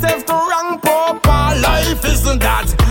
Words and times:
to 0.00 0.32
wrong 0.32 0.78
papa. 0.80 1.58
Life 1.60 2.04
isn't 2.04 2.40
that. 2.40 2.83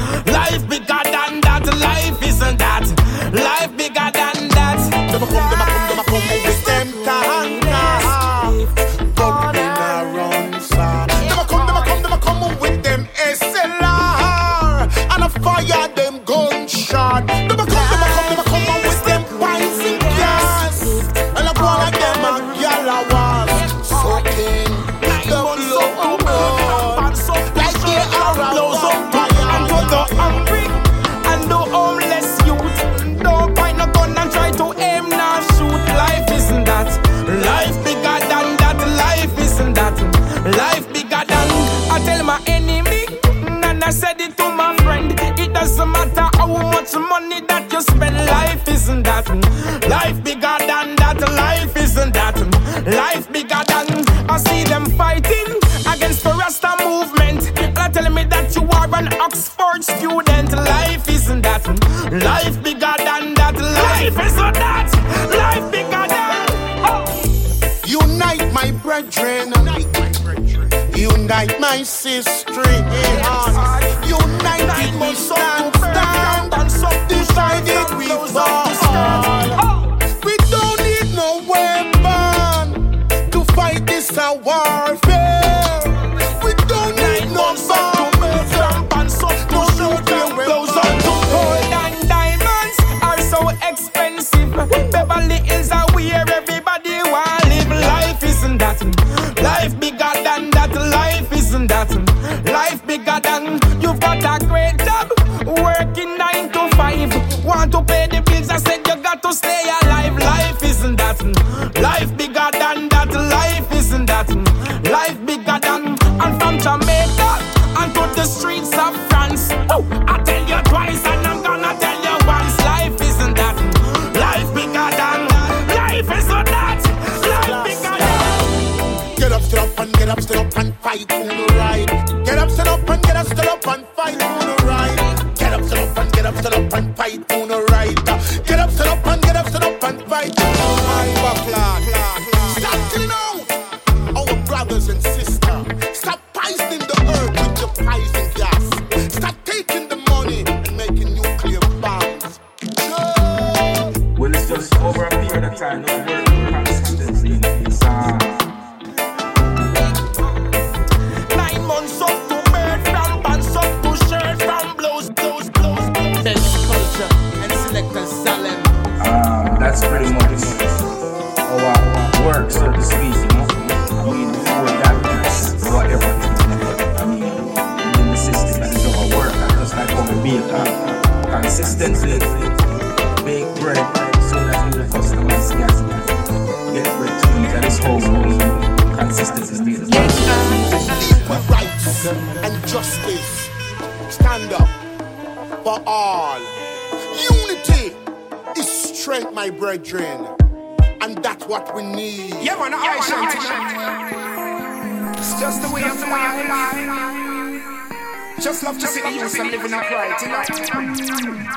Living 210.24 210.34
upright. 210.34 211.00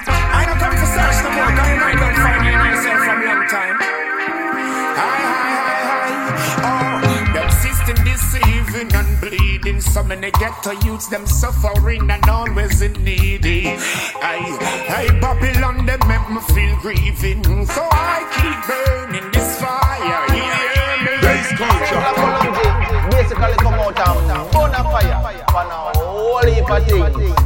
I 0.09 0.45
don't 0.47 0.59
come 0.59 0.75
to 0.75 0.87
search 0.87 1.19
no 1.25 1.31
more, 1.31 1.53
cause 1.55 1.71
I 1.79 1.95
don't 1.95 2.17
find 2.17 2.45
myself 2.57 3.01
from 3.07 3.19
long 3.25 3.45
time. 3.49 3.77
Hi, 4.97 5.19
hi, 5.23 5.55
hi, 5.67 5.81
hi. 5.89 6.11
Oh, 6.67 7.33
them 7.35 7.51
system 7.51 7.97
deceiving 8.05 8.93
and 8.95 9.21
bleeding. 9.21 9.81
So 9.81 10.03
many 10.03 10.31
ghetto 10.33 10.73
youths, 10.85 11.07
them 11.09 11.27
suffering 11.27 12.11
and 12.11 12.29
always 12.29 12.83
in 12.83 12.93
needy. 13.05 13.69
I, 14.23 14.39
I 14.91 15.19
Babylon, 15.21 15.87
them 15.87 16.01
make 16.09 16.29
me 16.31 16.41
feel 16.55 16.77
grieving. 16.81 17.43
So 17.67 17.83
I 17.91 18.27
keep 18.37 18.59
burning 18.67 19.31
this 19.33 19.61
fire. 19.61 20.27
Yeah, 20.35 21.05
me. 21.05 21.13
Base 21.23 21.53
culture. 21.57 22.03
Basically 23.11 23.57
come 23.63 23.75
out 23.75 23.99
and 23.99 24.53
burn 24.53 24.75
a 24.75 24.83
fire 24.83 25.45
for 25.51 25.65
now 25.65 25.93
whole 25.95 26.47
heap 26.47 26.71
of 26.71 26.87
things. 26.87 27.46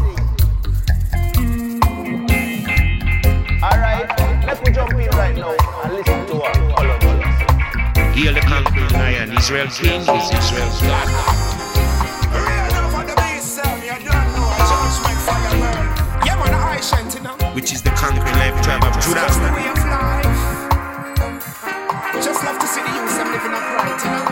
Right 5.21 5.37
now 5.37 5.53
and 5.85 5.93
listen 5.93 6.27
to 6.29 6.37
our. 6.41 6.55
Heal 8.17 8.33
the 8.33 8.41
conquering 8.41 8.93
lion. 8.93 9.37
Israel's 9.37 9.77
king 9.79 10.01
is 10.01 10.27
Israel's 10.41 10.81
God. 10.81 11.09
Which 17.55 17.73
is 17.75 17.83
the 17.83 17.91
conquering 17.91 18.37
life 18.43 18.57
tribe 18.65 18.85
of 18.89 18.95
Judah. 19.05 19.29
Just 22.27 22.41
love 22.45 22.59
to 22.59 22.67
see 22.67 22.83
the 22.87 22.93
youth 22.97 23.21
I'm 23.21 23.29
living 23.35 23.55
upright, 23.59 24.01
you 24.05 24.11
know. 24.15 24.25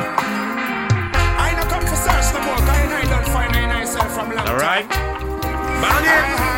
I 1.43 1.52
ain't 1.52 1.69
come 1.73 1.84
for 1.91 1.99
search 2.06 2.29
no 2.32 2.41
more, 2.46 2.61
I 2.61 3.05
don't 3.12 3.29
find 3.34 3.52
myself 3.52 4.11
from 4.14 4.34
long 4.34 4.49
Alright? 4.49 4.88
Bang 4.88 6.55
it! 6.55 6.57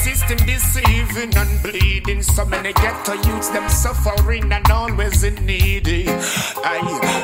Them 0.00 0.16
system 0.16 0.46
deceiving 0.46 1.36
and 1.36 1.62
bleeding. 1.62 2.22
So 2.22 2.46
many 2.46 2.72
ghetto 2.72 3.12
youths, 3.12 3.50
them 3.50 3.68
suffering 3.68 4.50
and 4.50 4.70
always 4.70 5.24
in 5.24 5.34
needy. 5.44 6.08
I, 6.08 6.80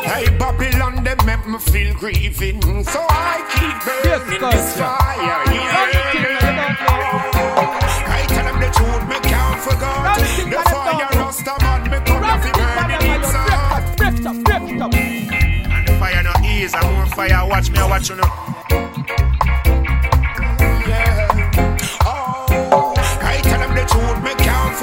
I 0.06 0.28
Babylon, 0.38 1.02
them 1.02 1.16
make 1.24 1.46
me 1.46 1.58
feel 1.58 1.94
grieving. 1.94 2.60
So 2.84 3.06
I 3.08 3.40
keep 3.56 3.80
burning 3.86 4.42
this 4.50 4.76
fire. 4.76 5.44
Yeah. 5.54 5.86
I 8.08 8.26
tell 8.28 8.44
them 8.44 8.60
the 8.60 8.68
truth, 8.76 9.08
me 9.08 9.18
can't 9.26 9.60
forget. 9.62 10.18
The 10.50 10.60
fire 10.68 11.08
rust 11.18 11.46
man, 11.46 11.82
me 11.90 11.98
come 12.04 12.24
off 12.24 12.44
it 12.44 12.52
burning 12.52 13.06
it 13.10 13.24
so. 13.24 13.40
And 15.72 15.88
the 15.88 15.92
fire 15.98 16.22
no 16.22 16.32
ease, 16.44 16.74
and 16.74 16.92
more 16.92 17.06
fire. 17.06 17.48
Watch 17.48 17.70
me, 17.70 17.78
I 17.78 17.86
watch 17.88 18.10
you 18.10 18.16
now. 18.16 18.55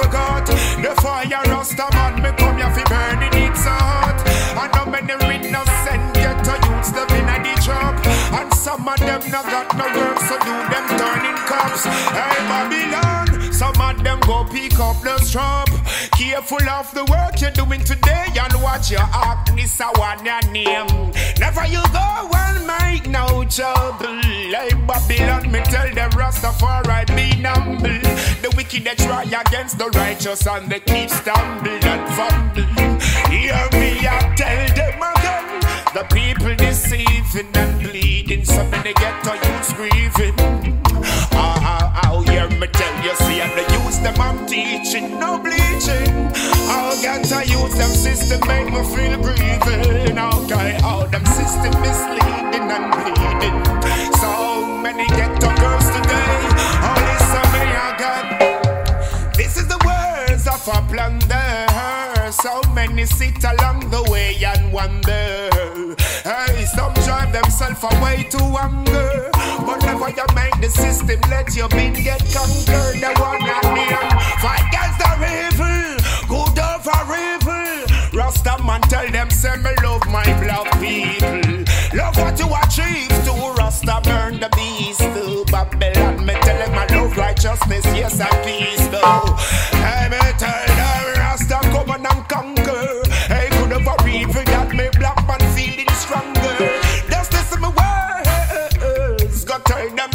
Can't. 0.02 0.48
The 0.82 0.92
fire 1.02 1.44
rasta 1.46 1.88
man, 1.94 2.22
me 2.22 2.32
come 2.38 2.58
here 2.58 2.74
fi 2.74 2.84
burning 2.90 3.38
it 3.46 3.56
so 3.58 3.70
hot. 3.70 4.18
I 4.58 4.66
know 4.74 4.90
many 4.90 5.14
innocent 5.36 6.14
get 6.16 6.44
to 6.48 6.56
use 6.70 6.92
them 6.92 7.10
in 7.14 7.30
a 7.30 7.38
the 7.46 7.54
trap. 7.62 7.96
And 8.34 8.54
some 8.54 8.88
of 8.88 9.00
them 9.00 9.22
not 9.30 9.46
got 9.46 9.70
no 9.78 9.86
work, 9.98 10.20
so 10.20 10.36
do 10.40 10.56
them 10.72 10.86
turning 10.98 11.40
cops. 11.46 11.86
Hey 11.86 12.38
Babylon, 12.50 13.13
some 13.54 13.80
of 13.80 14.04
them 14.04 14.20
go 14.22 14.44
pick 14.46 14.80
up 14.80 15.02
the 15.02 15.18
strap. 15.20 15.70
Careful 16.18 16.68
of 16.70 16.92
the 16.94 17.06
work 17.06 17.40
you're 17.40 17.52
doing 17.52 17.84
today 17.84 18.26
and 18.40 18.54
watch 18.62 18.92
your 18.92 19.08
act. 19.14 19.56
This 19.56 19.80
a 19.80 19.86
one 20.00 20.26
your 20.26 20.42
name. 20.52 21.12
Never 21.40 21.66
you 21.68 21.84
go 21.94 22.30
and 22.34 22.68
make 22.68 23.08
no 23.08 23.46
trouble. 23.46 24.20
Like 24.52 24.76
Babylon, 24.88 25.52
me 25.52 25.62
tell 25.62 25.90
them 25.94 26.12
Rastafari 26.12 27.06
be 27.16 27.42
humble. 27.42 28.00
The 28.42 28.54
wicked 28.58 28.84
they 28.84 28.96
try 28.96 29.24
against 29.24 29.78
the 29.78 29.90
righteous 29.90 30.48
and 30.48 30.70
they 30.70 30.80
keep 30.80 31.10
stumble 31.10 31.72
and 31.72 32.04
fumble. 32.16 32.64
Hear 33.30 33.68
me, 33.80 34.08
I 34.08 34.34
tell 34.36 34.68
them 34.76 35.02
again. 35.12 35.44
The 35.94 36.04
people 36.12 36.56
deceiving 36.56 37.56
and 37.56 37.80
bleeding, 37.82 38.46
so 38.46 38.66
many 38.66 38.94
get 38.94 39.24
to 39.24 39.34
use 39.48 39.74
grieving. 39.74 40.73
Hear 42.34 42.50
me 42.50 42.66
tell 42.66 43.04
you, 43.06 43.16
see, 43.18 43.42
and 43.42 43.52
the 43.52 43.62
use 43.86 44.00
them 44.00 44.20
I'm 44.20 44.48
teaching, 44.48 45.20
no 45.20 45.38
bleaching. 45.38 46.32
I'll 46.66 47.00
get 47.00 47.24
to 47.26 47.46
use 47.46 47.76
them 47.78 47.92
system, 47.92 48.42
make 48.48 48.74
me 48.74 48.82
feel 48.94 49.22
breathing. 49.22 50.18
Okay, 50.18 50.80
all 50.84 51.06
them 51.06 51.24
system 51.28 51.80
misleading 51.80 52.72
and 52.76 52.86
bleeding. 52.92 53.58
So 54.16 54.66
many 54.82 55.06
get 55.10 55.40
to 55.42 55.50
girls 55.62 55.86
today. 55.94 56.34
Oh, 56.82 56.98
listen, 57.06 57.46
me, 57.54 57.64
I 57.70 57.96
got. 58.02 59.36
This 59.38 59.56
is 59.56 59.68
the 59.68 59.78
words 59.86 60.48
of 60.48 60.68
a 60.68 60.82
plunder. 60.90 62.32
So 62.32 62.64
many 62.74 63.06
sit 63.06 63.44
along 63.44 63.92
the 63.92 64.02
way 64.12 64.44
and 64.44 64.74
wonder. 64.74 65.53
Themselves 67.34 67.84
away 67.84 68.28
to 68.30 68.38
anger. 68.62 69.32
But 69.66 69.82
never 69.82 70.10
you 70.10 70.26
make 70.36 70.54
the 70.62 70.70
system 70.70 71.20
let 71.32 71.56
your 71.56 71.68
bin 71.68 71.94
get 71.94 72.22
conquered. 72.32 73.02
The 73.02 73.12
one 73.20 73.42
and 73.42 73.74
near. 73.74 74.06
Fight 74.38 74.62
against 74.70 75.00
the 75.02 75.10
evil. 75.42 75.98
Good 76.30 76.60
over 76.62 77.02
evil. 77.10 77.74
Rasta 78.14 78.64
man 78.64 78.82
tell 78.82 79.10
them, 79.10 79.32
say 79.32 79.56
me 79.58 79.72
love 79.82 80.06
my 80.10 80.24
black 80.44 80.80
people. 80.80 81.66
Love 81.98 82.16
what 82.18 82.38
you 82.38 82.46
achieve 82.62 83.10
to 83.26 83.34
Rasta 83.58 84.00
burn 84.04 84.40
the 84.40 84.50
beast 84.56 85.00
to 85.00 85.44
Babylon. 85.52 86.24
Me 86.24 86.36
tell 86.36 86.58
them 86.60 86.78
I 86.78 86.86
love 86.96 87.18
righteousness, 87.18 87.86
yes 87.98 88.20
and 88.20 88.46
peace 88.46 88.88
though. 88.90 89.36
Hey, 89.82 90.08
me 90.08 90.20
tell 90.38 90.73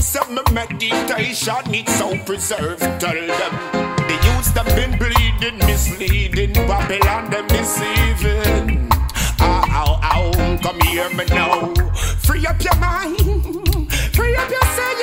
Some 0.01 0.39
meditation 0.53 1.71
needs 1.71 1.95
so 1.95 2.17
preserved. 2.25 2.81
Tell 3.01 3.15
them 3.15 3.53
the 4.09 4.19
youths 4.25 4.51
them 4.53 4.67
been 4.77 4.99
bleeding, 4.99 5.59
misleading, 5.59 6.53
Babylon 6.53 7.31
them 7.31 7.47
deceiving. 7.49 8.91
Ow, 9.41 9.65
ow, 9.71 10.01
ow, 10.03 10.59
come 10.63 10.81
hear 10.81 11.09
me 11.11 11.25
now. 11.27 11.73
Free 12.23 12.47
up 12.47 12.63
your 12.63 12.77
mind, 12.77 13.93
free 14.15 14.35
up 14.37 14.51
your 14.51 14.63
self. 14.63 14.99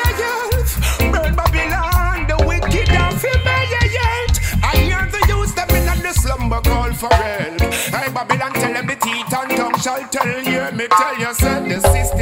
Burn 0.99 1.35
Babylon, 1.35 2.27
the 2.27 2.43
wicked 2.47 2.89
and 2.89 3.21
yet. 3.21 4.39
I 4.63 4.77
hear 4.77 5.09
the 5.11 5.25
youths 5.27 5.53
them 5.53 5.69
in 5.69 6.01
the 6.01 6.13
slumber 6.13 6.61
call 6.61 6.93
for 6.93 7.13
help. 7.13 7.61
Hey, 7.61 8.11
Babylon, 8.11 8.53
tell 8.53 8.73
them 8.73 8.87
the 8.87 8.95
teeth 8.95 9.33
and 9.33 9.51
tongue 9.57 9.79
shall 9.79 10.07
tell 10.09 10.27
you. 10.27 10.77
Me 10.77 10.87
tell 10.87 11.17
you, 11.19 11.33
said 11.33 11.69
the 11.69 11.79
system 11.81 12.14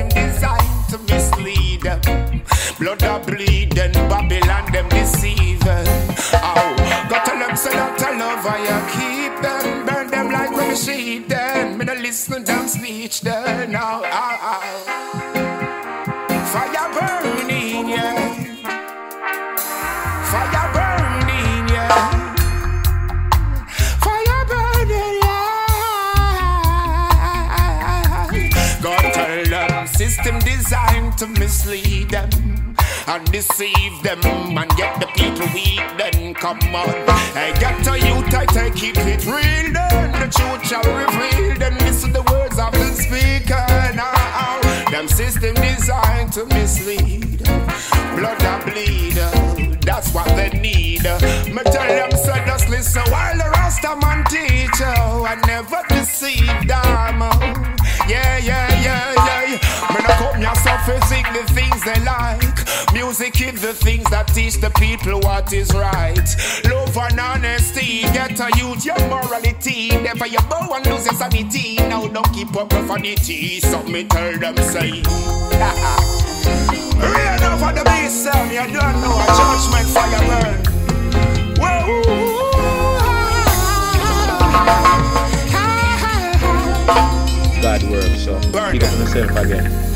Babylon 4.33 4.65
them 4.71 4.89
deceiving. 4.89 5.87
Oh, 6.33 6.75
go 7.07 7.15
tell 7.23 7.37
them 7.37 7.55
say 7.55 7.71
that 7.71 8.01
I 8.01 8.17
love 8.17 8.45
you 8.65 8.79
keep 8.97 9.33
them, 9.43 9.85
burn 9.85 10.07
them 10.09 10.31
like 10.31 10.51
when 10.51 10.69
we 10.69 10.75
sheet 10.75 11.29
them. 11.29 11.77
Me 11.77 11.85
no 11.85 11.93
listen 11.93 12.43
to 12.43 12.51
them 12.51 12.67
speech 12.67 13.21
then. 13.21 13.71
Now, 13.71 14.01
oh, 14.03 14.37
oh. 14.41 14.73
Fire 16.51 16.89
burning, 16.97 17.89
yeah. 17.89 18.33
Fire 20.31 20.69
burning, 20.73 21.67
yeah. 21.69 21.93
Fire 24.01 24.45
burning, 24.49 25.17
yeah. 25.21 25.53
God 28.81 29.13
tell 29.13 29.45
them 29.45 29.87
system 29.87 30.39
designed 30.39 31.17
to 31.19 31.27
mislead 31.27 32.09
them 32.09 32.29
and 33.07 33.29
deceive 33.31 34.01
them 34.03 34.19
and 34.57 34.69
get 34.77 34.99
the 34.99 35.07
people 35.07 35.47
weak. 35.53 35.81
Then 35.97 36.33
come 36.33 36.59
on, 36.75 36.89
I 37.35 37.53
get 37.59 37.83
to 37.85 37.97
you 37.97 38.21
tight, 38.29 38.55
I 38.55 38.69
keep 38.69 38.97
it 38.97 39.25
real. 39.25 39.73
Then 39.73 40.11
the 40.13 40.29
truth 40.31 40.65
shall 40.67 40.83
reveal. 40.83 41.57
Then 41.57 41.77
listen 41.79 42.11
the 42.13 42.23
words 42.31 42.57
of 42.59 42.71
the 42.71 42.91
speaker. 42.93 43.65
Now, 43.95 44.61
them 44.89 45.07
system 45.07 45.55
designed 45.55 46.33
to 46.33 46.45
mislead. 46.45 47.43
Blood 48.15 48.41
a 48.41 48.71
bleed. 48.71 49.15
That's 49.83 50.13
what 50.13 50.27
they 50.35 50.49
need. 50.49 51.03
Me 51.03 51.61
tell 51.63 51.87
them 51.87 52.11
so 52.11 52.33
just 52.45 52.69
listen 52.69 53.03
while 53.11 53.37
the 53.37 53.49
Rasta 53.49 53.95
man 54.01 54.23
teach 54.25 54.79
you. 54.79 55.25
I 55.25 55.35
never 55.47 55.81
deceive 55.89 56.67
them. 56.67 57.21
Yeah, 58.07 58.37
yeah, 58.37 58.67
yeah, 58.81 59.13
yeah. 59.25 59.93
Me 59.93 59.99
no 60.01 60.13
come 60.15 60.33
Music, 61.13 61.25
the 61.33 61.53
things 61.53 61.83
they 61.83 61.99
like. 62.03 62.52
Music 63.13 63.53
is 63.53 63.61
the 63.61 63.73
things 63.75 64.09
that 64.09 64.25
teach 64.29 64.55
the 64.55 64.71
people 64.71 65.19
what 65.19 65.53
is 65.53 65.71
right. 65.75 66.17
Love 66.65 66.97
and 66.97 67.19
honesty, 67.19 68.01
get 68.09 68.39
a 68.39 68.49
youth 68.57 68.83
your 68.83 68.97
morality. 69.05 69.89
Never 70.01 70.25
you 70.25 70.39
bow 70.49 70.67
and 70.73 70.83
lose 70.87 71.05
your 71.05 71.13
sanity. 71.13 71.75
Now 71.75 72.07
don't 72.07 72.33
keep 72.33 72.55
up 72.55 72.73
with 72.73 72.87
vanity. 72.87 73.59
So 73.59 73.83
me 73.83 74.05
tell 74.05 74.39
them 74.39 74.57
say. 74.57 75.03
Rain 76.97 77.43
over 77.53 77.69
the 77.77 77.83
beast, 77.85 78.23
Sam. 78.23 78.49
You 78.49 78.65
don't 78.73 78.97
know 78.97 79.13
a 79.13 79.25
judgment 79.37 79.89
fire 79.93 80.25
burn. 80.25 80.57
Whoa. 81.61 82.01
God 87.61 87.83
work, 87.91 88.15
so 88.17 88.39
pick 88.41 88.83
up 88.83 88.97
myself 88.97 89.37
again. 89.37 89.92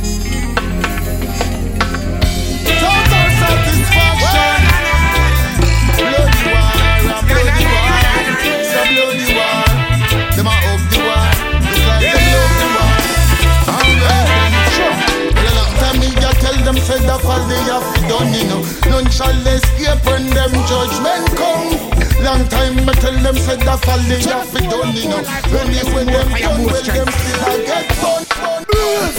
A 16.87 16.97
tell 16.97 16.99
them 16.99 17.07
the 17.07 17.19
fall 17.19 17.47
they 17.47 17.59
have 17.67 18.07
done, 18.07 18.33
you 18.33 18.47
know. 18.47 18.61
None 18.89 19.11
shall 19.11 19.47
escape 19.47 20.05
when 20.05 20.27
them 20.27 20.51
judgment 20.67 21.27
come. 21.35 22.23
Long 22.23 22.47
time 22.47 22.75
me 22.85 22.93
tell 22.93 23.17
them 23.23 23.35
say 23.35 23.57
the 23.57 23.77
fall 23.83 23.99
they 24.07 24.21
have 24.23 24.51
done, 24.69 24.95
you 24.95 25.09
know. 25.09 25.23
When 25.51 25.71
them 26.05 26.29
done, 26.29 26.65
well 26.65 26.83
them 26.83 27.07
still 27.07 27.41
a 27.45 27.65
get 27.65 27.89
done. 28.01 29.16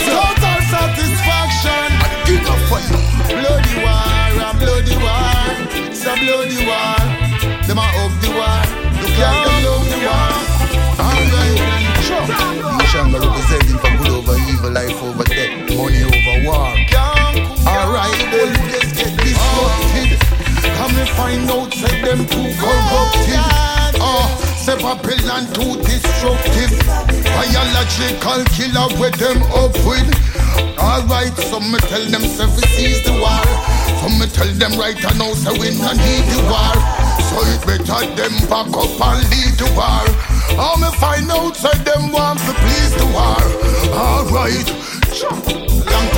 Babylon 24.89 25.45
too 25.53 25.77
destructive. 25.85 26.73
Biological 26.89 28.41
killer 28.57 28.89
with 28.97 29.13
them 29.21 29.43
up 29.53 29.77
with. 29.85 30.09
Alright, 30.81 31.37
some 31.37 31.71
me 31.71 31.79
tell 31.93 32.05
them 32.07 32.23
we 32.23 32.63
seize 32.73 33.05
the 33.05 33.13
war. 33.21 33.45
Some 34.01 34.19
me 34.19 34.25
tell 34.33 34.49
them 34.57 34.81
right 34.81 34.97
now 35.19 35.35
say 35.35 35.53
we 35.61 35.77
no 35.77 35.93
need 35.93 36.25
the 36.33 36.41
war. 36.49 36.73
So 37.29 37.37
it 37.53 37.61
better 37.69 38.01
them 38.17 38.33
back 38.49 38.73
up 38.73 38.97
and 38.97 39.21
lead 39.29 39.61
the 39.61 39.69
war. 39.77 40.09
How 40.57 40.77
me 40.81 40.89
find 40.97 41.31
out 41.33 41.55
say 41.55 41.77
them 41.85 42.11
want 42.11 42.39
to 42.39 42.55
please 42.57 42.95
the 42.97 43.09
war. 43.13 43.45
Alright. 43.93 45.68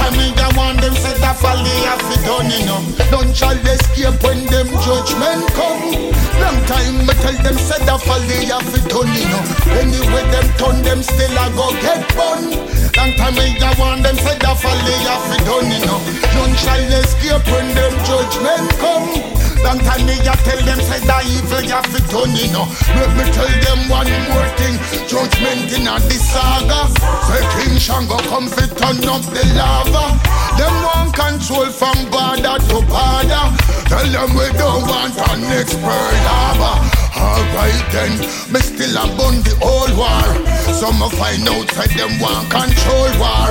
Time 0.00 0.16
me 0.16 0.33
da 0.33 0.49
want 0.57 0.80
them 0.80 0.97
that 1.21 1.37
fall 1.37 1.61
they 1.61 1.80
have 1.85 2.00
it 2.09 2.25
done 2.25 2.49
know. 2.64 2.80
Don't 3.12 3.37
shall 3.37 3.52
escape 3.52 4.16
when 4.25 4.47
them 4.49 4.69
judgment 4.80 5.45
come. 5.52 6.09
Long 6.40 6.59
time 6.64 7.04
me 7.04 7.12
tell 7.21 7.37
them 7.45 7.57
that 7.61 8.00
fall 8.00 8.23
they 8.25 8.49
have 8.49 8.64
it 8.73 8.88
done 8.88 9.12
know. 9.28 9.45
Anyway 9.76 10.25
them 10.33 10.49
turn 10.57 10.80
them 10.80 11.02
still 11.04 11.37
a 11.37 11.47
go 11.52 11.69
get 11.85 12.00
bun. 12.16 12.49
Long 12.97 13.12
time 13.21 13.37
me 13.37 13.52
da 13.61 13.76
want 13.76 14.02
them 14.02 14.16
that 14.16 14.57
fall 14.57 14.80
they 14.88 15.00
have 15.04 15.28
it 15.37 15.45
done 15.45 15.69
know. 15.85 16.00
None 16.33 16.57
shall 16.57 16.80
escape 16.97 17.45
when 17.52 17.69
them 17.76 17.92
judgment 18.09 18.73
come 18.80 19.30
Long 19.64 19.79
time 19.81 20.07
me 20.07 20.17
a 20.21 20.35
tell 20.47 20.61
them 20.64 20.81
say 20.81 21.00
that 21.05 21.25
evil 21.29 21.62
you 21.62 21.76
have 21.76 21.90
done 22.09 22.35
you 22.37 22.49
know. 22.52 22.67
Let 22.97 23.11
me 23.17 23.25
tell 23.33 23.49
them 23.49 23.81
one 23.88 24.11
more 24.33 24.50
thing. 24.57 24.76
Judgment 25.07 25.71
in 25.75 25.87
a 25.87 25.99
this 26.07 26.23
saga 26.31 26.87
Say 27.26 27.43
King 27.57 27.79
Shango 27.79 28.19
come 28.31 28.49
fit 28.49 28.73
turn 28.79 29.02
up 29.05 29.23
the 29.26 29.45
lava. 29.59 30.17
Them 30.57 30.75
want 30.87 31.14
control 31.14 31.71
from 31.71 31.99
border 32.11 32.59
to 32.59 32.79
border 32.87 33.47
Tell 33.90 34.07
them 34.07 34.31
we 34.35 34.47
don't 34.59 34.87
want 34.87 35.17
an 35.19 35.40
Pearl 35.83 36.17
Harbor 36.26 37.00
Alright 37.21 37.85
then, 37.93 38.12
me 38.52 38.61
still 38.61 38.97
a 38.97 39.05
bun 39.19 39.43
the 39.43 39.52
old 39.61 39.93
war. 39.99 40.29
Some 40.73 41.02
find 41.19 41.47
out 41.49 41.69
say 41.75 41.90
them 41.99 42.19
want 42.21 42.49
control 42.49 43.11
war. 43.19 43.50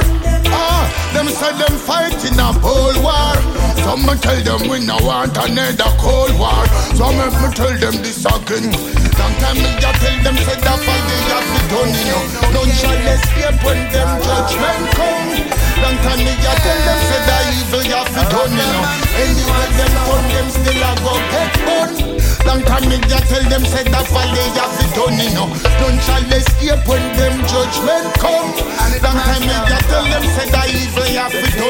Ah, 0.49 0.78
them 1.13 1.27
say 1.27 1.51
them 1.57 1.75
fighting 1.77 2.39
a 2.39 2.49
whole 2.61 2.97
war. 3.01 3.35
Some 3.83 4.05
me 4.05 4.13
tell 4.21 4.39
them 4.43 4.69
we 4.69 4.85
no 4.85 4.97
want 5.01 5.35
another 5.37 5.91
cold 5.97 6.33
war. 6.37 6.65
So 6.95 7.09
me, 7.11 7.25
me 7.41 7.47
tell 7.55 7.73
them 7.77 7.95
this 8.03 8.25
again. 8.25 8.69
Long 9.17 9.35
time 9.41 9.57
me 9.57 9.69
a 9.79 9.91
tell 9.99 10.17
them 10.23 10.37
say 10.37 10.57
that 10.61 10.79
fall 10.79 11.01
they 11.09 11.21
have 11.29 11.47
to 11.49 11.59
done 11.69 11.93
you 11.93 12.05
know. 12.07 12.23
None 12.53 12.73
shall 12.77 12.99
escape 13.09 13.59
when 13.65 13.79
them 13.91 14.09
judgment 14.21 14.83
come. 14.93 15.29
Long 15.81 15.97
time 16.05 16.21
me 16.21 16.33
a 16.35 16.53
tell 16.61 16.79
them 16.85 16.99
say 17.07 17.21
that 17.25 17.43
evil 17.57 17.83
you 17.83 17.97
have 17.97 18.11
to 18.13 18.23
done 18.29 18.53
you 18.53 18.67
know. 18.69 18.83
Anyway 19.19 19.69
them 19.75 19.93
turn 20.05 20.25
them 20.29 20.47
still 20.53 20.83
a 20.83 20.91
go 21.03 21.13
get 21.33 21.53
bun 21.65 21.91
Long 22.47 22.61
time 22.63 22.87
me 22.87 22.95
a 22.95 23.19
tell 23.27 23.45
them 23.51 23.63
say 23.67 23.83
that 23.83 24.05
fall 24.07 24.29
they 24.31 24.47
have 24.55 24.71
to 24.79 24.85
done 24.95 25.19
you 25.19 25.45
None 25.83 25.99
shall 26.05 26.23
escape 26.31 26.83
when 26.87 27.03
them 27.17 27.35
judgment 27.47 28.07
come. 28.21 28.51
Long 29.03 29.19
time 29.19 29.43
me 29.43 29.55
a 29.55 29.79
tell 29.91 30.05
them 30.07 30.23
say 30.35 30.47
that 30.51 30.67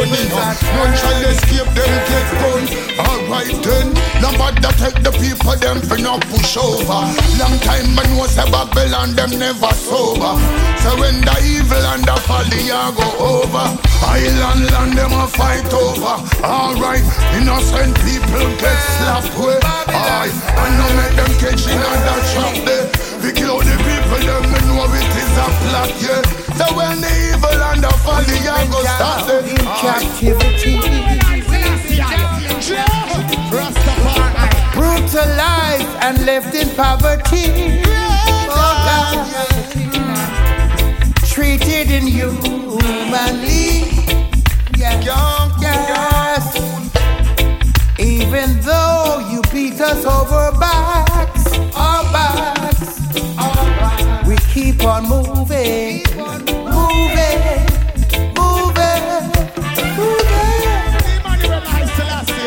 know 0.05 0.39
None 0.75 0.95
shall 0.95 1.21
escape 1.27 1.71
them 1.75 1.93
get 2.07 2.27
bun 2.39 2.63
Alright 2.99 3.55
then, 3.63 3.93
nobody 4.21 4.69
take 4.79 5.03
the 5.03 5.11
people 5.11 5.55
them 5.59 5.81
for 5.83 5.99
no 5.99 6.17
push 6.31 6.55
over. 6.55 7.03
Long 7.35 7.55
time 7.59 7.99
I 7.99 8.03
know 8.15 8.25
say 8.27 8.47
Babylon 8.49 9.13
them 9.13 9.31
never 9.37 9.71
sober. 9.75 10.39
So 10.79 10.95
when 10.99 11.19
the 11.21 11.35
evil 11.43 11.83
and 11.93 12.03
the 12.07 12.15
folly 12.23 12.71
a 12.71 12.91
go 12.95 13.07
over. 13.19 13.67
Island 13.99 14.71
land 14.71 14.93
them 14.95 15.11
a 15.11 15.27
fight 15.27 15.67
over. 15.75 16.15
Alright, 16.43 17.03
innocent 17.35 17.95
people 18.07 18.47
get 18.55 18.79
slapped 18.95 19.35
with. 19.37 19.63
I 19.63 20.67
know 20.79 20.89
make 20.95 21.15
them 21.19 21.31
catch 21.43 21.67
in 21.67 21.79
on 21.79 21.99
that 22.07 22.21
trap 22.31 22.55
there 22.65 23.08
We 23.21 23.31
kill 23.33 23.59
the 23.59 23.75
people 23.85 24.21
them 24.27 24.43
we 24.51 24.59
know 24.67 24.87
it 24.95 25.15
is 25.21 25.37
a 25.37 25.47
plot 25.61 25.91
yeah 26.01 26.21
So 26.59 26.65
when 26.75 27.01
the 27.01 27.11
evil 27.29 27.61
and 27.69 27.83
the 27.83 27.91
folly 28.03 28.39
a 28.47 28.65
go 28.71 28.79
start 28.83 29.27
them 29.27 29.45
in 29.45 29.63
captivity. 29.83 30.75
Brutalized 34.73 35.93
and 36.01 36.25
left 36.25 36.53
in 36.55 36.69
poverty. 36.75 37.81
Oh. 38.51 39.25
Treated 41.25 41.91
inhumanly. 41.91 43.69
Yes. 44.77 45.05
yes. 45.05 46.45
Even 47.99 48.59
though 48.61 49.19
you 49.31 49.41
beat 49.51 49.79
us 49.81 50.05
over 50.05 50.51
backs, 50.59 51.38
keep 54.89 54.95
on 54.95 55.03
moving, 55.03 56.03
moving, 56.65 57.65
moving, 58.35 59.03
moving. 59.97 60.29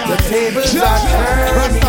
The 0.08 0.16
tables 0.28 0.76
are 0.76 1.00
turning. 1.08 1.82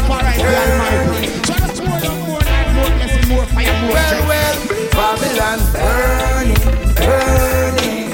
Well, 3.94 4.18
well, 4.28 4.56
Babylon's 4.92 5.68
burning, 5.74 6.64
burning. 6.96 8.10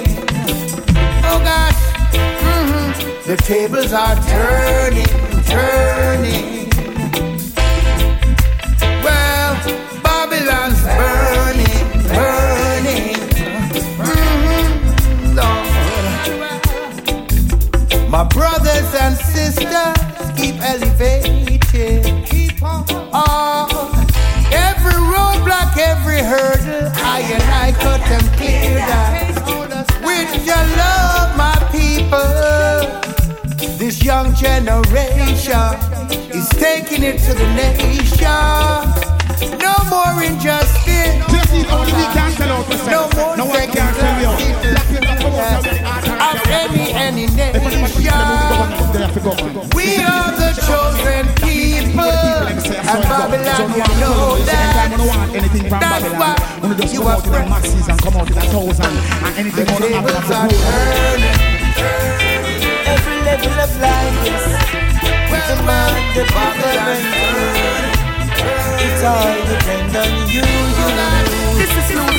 Oh 1.25 1.39
gosh, 1.43 1.81
mhm. 2.13 3.25
the 3.25 3.35
tables 3.37 3.91
are 3.93 4.15
turning, 4.15 5.11
turning. 5.45 6.38
Young 34.09 34.33
generation 34.33 35.69
is 36.33 36.49
taking 36.57 37.03
it 37.03 37.19
to 37.21 37.31
the 37.37 37.45
nation. 37.53 38.25
No 39.61 39.75
more 39.85 40.23
injustice. 40.25 41.13
only 41.69 41.93
we 41.93 42.05
can 42.17 42.31
tell 42.33 42.49
out. 42.49 42.65
No 42.89 43.05
more 43.13 43.37
No 43.37 43.45
one 43.45 43.53
second 43.53 43.75
can 43.77 43.93
tell 44.01 44.17
you. 44.17 44.33
class 44.33 44.65
Black 44.65 44.87
people 44.89 45.15
come 45.21 45.37
out 45.45 45.61
citizens 45.61 45.77
of 46.25 46.41
any 46.49 46.89
any 47.05 47.27
nation. 47.37 48.17
We 49.77 50.01
are 50.01 50.33
the 50.41 50.57
chosen 50.65 51.29
people, 51.45 52.09
and 52.09 53.01
Babylon 53.05 53.69
will 53.77 53.93
know 54.01 54.41
that. 54.49 54.89
That's 55.85 56.09
why 56.17 56.33
you 56.91 57.03
are 57.03 57.21
friends. 57.21 57.49
masses 57.51 57.87
and 57.87 57.99
come 58.01 58.15
out 58.17 58.31
in 58.31 58.37
a 58.39 58.41
thousand 58.41 58.89
and 59.25 59.37
anything 59.37 59.65
The 59.65 59.73
on 59.73 59.81
the 59.81 59.87
tables 59.87 60.31
are 60.31 60.49
turning. 60.49 62.28
Level 63.29 63.61
of 63.61 63.73
life 63.79 64.25
is 64.25 64.45
demand 65.49 66.01
the 66.17 66.23
Babylon 66.33 67.03
It's 68.81 69.03
all 69.05 69.37
depend 69.45 69.93
on 70.01 70.11
you, 70.33 70.41
you. 70.41 70.89
This 71.61 71.69
is 71.77 71.89
we 71.93 72.09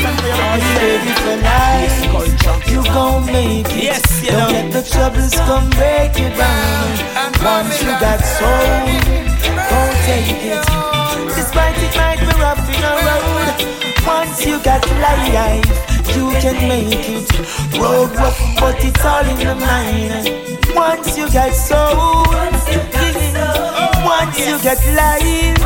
Are 0.46 0.58
you 0.62 0.72
ready 0.78 1.12
for 1.18 1.36
life? 1.42 1.98
You 2.70 2.84
gon' 2.94 3.26
make 3.26 3.66
it. 3.74 3.82
Yes, 3.90 4.22
you 4.22 4.30
Don't 4.30 4.52
let 4.52 4.70
the 4.70 4.82
troubles 4.88 5.34
come 5.34 5.68
break 5.70 6.14
you 6.14 6.30
down. 6.30 6.86
Once 7.42 7.82
you 7.82 7.90
got 7.98 8.22
soul, 8.22 8.86
don't 9.66 9.96
take 10.06 10.30
it. 10.46 10.62
Despite 11.34 11.74
it 11.86 11.94
might 11.98 12.20
be 12.22 12.30
rough 12.38 12.62
in 12.70 12.78
the 12.86 12.94
road, 13.02 13.48
once 14.06 14.46
you 14.46 14.62
got 14.62 14.86
life, 15.02 15.66
you 16.14 16.30
can 16.38 16.54
make 16.70 17.08
it. 17.18 17.28
Road 17.82 18.14
rough, 18.14 18.38
but 18.60 18.78
it's 18.84 19.04
all 19.04 19.26
in 19.26 19.38
the 19.42 19.56
mind. 19.56 20.59
Once 20.74 21.16
you 21.16 21.28
get 21.30 21.52
soul, 21.52 22.24
once 24.04 24.38
you 24.38 24.58
get 24.62 24.78
life. 24.94 25.58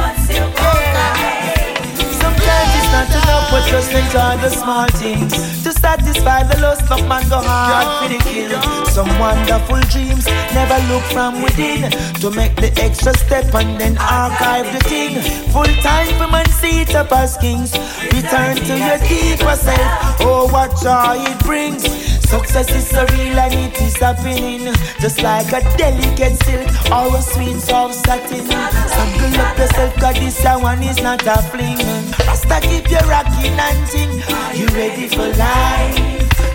Sometimes 2.20 2.70
it's 2.78 2.90
not 2.92 3.08
enough, 3.10 3.50
but 3.50 3.64
just 3.68 3.92
enjoy 3.92 4.36
the 4.42 4.50
small 4.50 4.88
things. 4.88 5.32
To 5.62 5.72
satisfy 5.72 6.42
the 6.44 6.60
lust 6.60 6.90
of 6.90 7.06
man, 7.08 7.28
go 7.28 7.40
hard 7.40 7.86
for 8.02 8.08
the 8.12 8.18
kill. 8.30 8.60
Some 8.86 9.18
wonderful 9.18 9.80
dreams 9.92 10.26
never 10.54 10.78
look 10.92 11.02
from 11.12 11.42
within. 11.42 11.90
To 12.20 12.30
make 12.30 12.56
the 12.56 12.72
extra 12.80 13.16
step 13.16 13.54
and 13.54 13.80
then 13.80 13.98
archive 13.98 14.72
the 14.72 14.80
thing. 14.88 15.20
Full 15.52 15.64
time 15.82 16.08
for 16.18 16.28
man, 16.30 16.46
see 16.50 16.82
it 16.82 16.94
up 16.94 17.12
as 17.12 17.36
kings. 17.36 17.72
Return 18.12 18.56
to 18.56 18.78
your 18.78 18.98
deeper 19.08 19.56
self. 19.56 20.20
Oh, 20.20 20.48
what 20.50 20.70
joy 20.82 21.22
it 21.30 21.38
brings. 21.40 22.13
Success 22.34 22.74
is 22.74 22.88
so 22.88 23.06
real 23.14 23.38
and 23.38 23.54
it 23.54 23.80
is 23.80 23.96
happening. 23.96 24.74
Just 24.98 25.22
like 25.22 25.46
a 25.52 25.60
delicate 25.78 26.36
silk 26.42 26.66
or 26.90 27.16
a 27.16 27.22
sweet 27.22 27.60
soft 27.60 27.94
satin. 27.94 28.44
Sample 28.46 29.40
up 29.40 29.56
yourself, 29.56 29.94
cause 30.02 30.14
this 30.16 30.44
one 30.44 30.82
is 30.82 31.00
not 31.00 31.24
a 31.26 31.36
fling. 31.50 31.78
Rasta 32.26 32.58
keep 32.60 32.90
you 32.90 32.98
rocking 33.06 33.54
and 33.54 33.86
ting. 33.86 34.14
You 34.58 34.66
ready 34.74 35.06
for 35.06 35.28
life? 35.38 35.96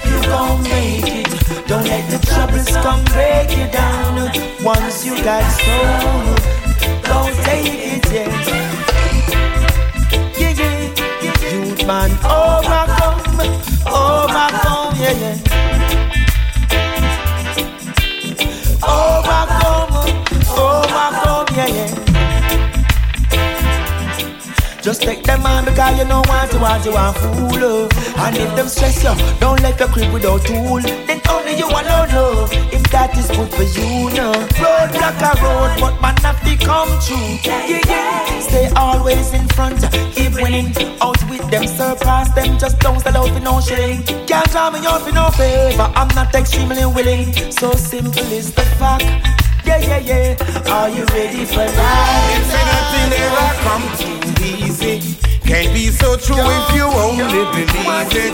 You 0.03 0.21
gon' 0.27 0.63
make 0.63 1.07
it. 1.23 1.31
Don't 1.65 1.85
let 1.85 2.09
the 2.11 2.19
troubles 2.27 2.67
come 2.83 3.03
break 3.15 3.49
you 3.57 3.67
down. 3.71 4.31
Once 4.61 5.05
you 5.05 5.15
got 5.23 5.47
soul, 5.63 6.35
don't 7.07 7.35
take 7.47 7.71
it 7.95 8.11
yet. 8.11 8.27
Yeah, 10.37 10.51
yeah, 10.59 10.91
yeah. 11.23 11.53
Youth 11.53 11.87
man, 11.87 12.11
overcome, 12.25 12.48
Just 24.89 25.03
take 25.03 25.21
them 25.21 25.45
on 25.45 25.65
because 25.65 25.99
you 25.99 26.05
know 26.05 26.23
what 26.25 26.51
you 26.51 26.59
want, 26.59 26.83
you 26.83 26.91
want 26.93 27.15
fool. 27.15 27.61
oh. 27.61 27.89
And 28.25 28.35
if 28.35 28.55
them 28.55 28.67
stress 28.67 29.03
you, 29.03 29.13
don't 29.39 29.61
let 29.61 29.77
the 29.77 29.85
crib 29.85 30.11
without 30.11 30.41
tool. 30.41 30.81
Then 30.81 31.21
only 31.29 31.53
you 31.61 31.67
alone 31.69 32.09
know 32.09 32.47
if 32.49 32.81
that 32.89 33.15
is 33.15 33.29
good 33.29 33.53
for 33.53 33.69
you, 33.77 34.09
no. 34.17 34.33
Road 34.57 34.89
like 34.97 35.21
a 35.21 35.31
road, 35.45 35.77
but 35.79 36.01
man 36.01 36.17
have 36.25 36.41
to 36.41 36.57
come 36.65 36.89
true. 37.05 37.37
Yeah, 37.45 37.81
yeah. 37.85 38.39
Stay 38.41 38.71
always 38.75 39.31
in 39.31 39.47
front, 39.49 39.77
keep 40.15 40.33
winning. 40.33 40.73
Out 41.01 41.21
with 41.29 41.45
them, 41.51 41.67
surpass 41.67 42.33
them, 42.33 42.57
just 42.57 42.79
don't 42.79 42.99
sell 42.99 43.15
out 43.15 43.29
for 43.29 43.41
no 43.41 43.61
shilling. 43.61 44.01
Can't 44.25 44.49
draw 44.49 44.71
me 44.71 44.79
out 44.87 45.03
for 45.03 45.11
no 45.11 45.29
favor, 45.29 45.85
I'm 45.93 46.07
not 46.15 46.33
extremely 46.33 46.87
willing. 46.87 47.31
So 47.51 47.73
simple 47.73 48.25
is 48.33 48.55
the 48.55 48.65
fact. 48.81 49.05
Yeah, 49.69 49.77
yeah, 49.85 50.01
yeah. 50.01 50.73
Are 50.73 50.89
you 50.89 51.05
ready 51.13 51.45
for 51.45 51.61
life? 51.61 52.33
It's 52.33 52.49
nothing 52.49 53.13
ever 53.21 53.49
come 53.61 53.85
too 54.01 54.17
easy. 54.41 55.13
Can't 55.45 55.71
be 55.77 55.93
so 55.93 56.17
true 56.17 56.41
if 56.41 56.73
you 56.73 56.89
only 56.89 57.45
believe 57.53 57.69
it. 58.17 58.33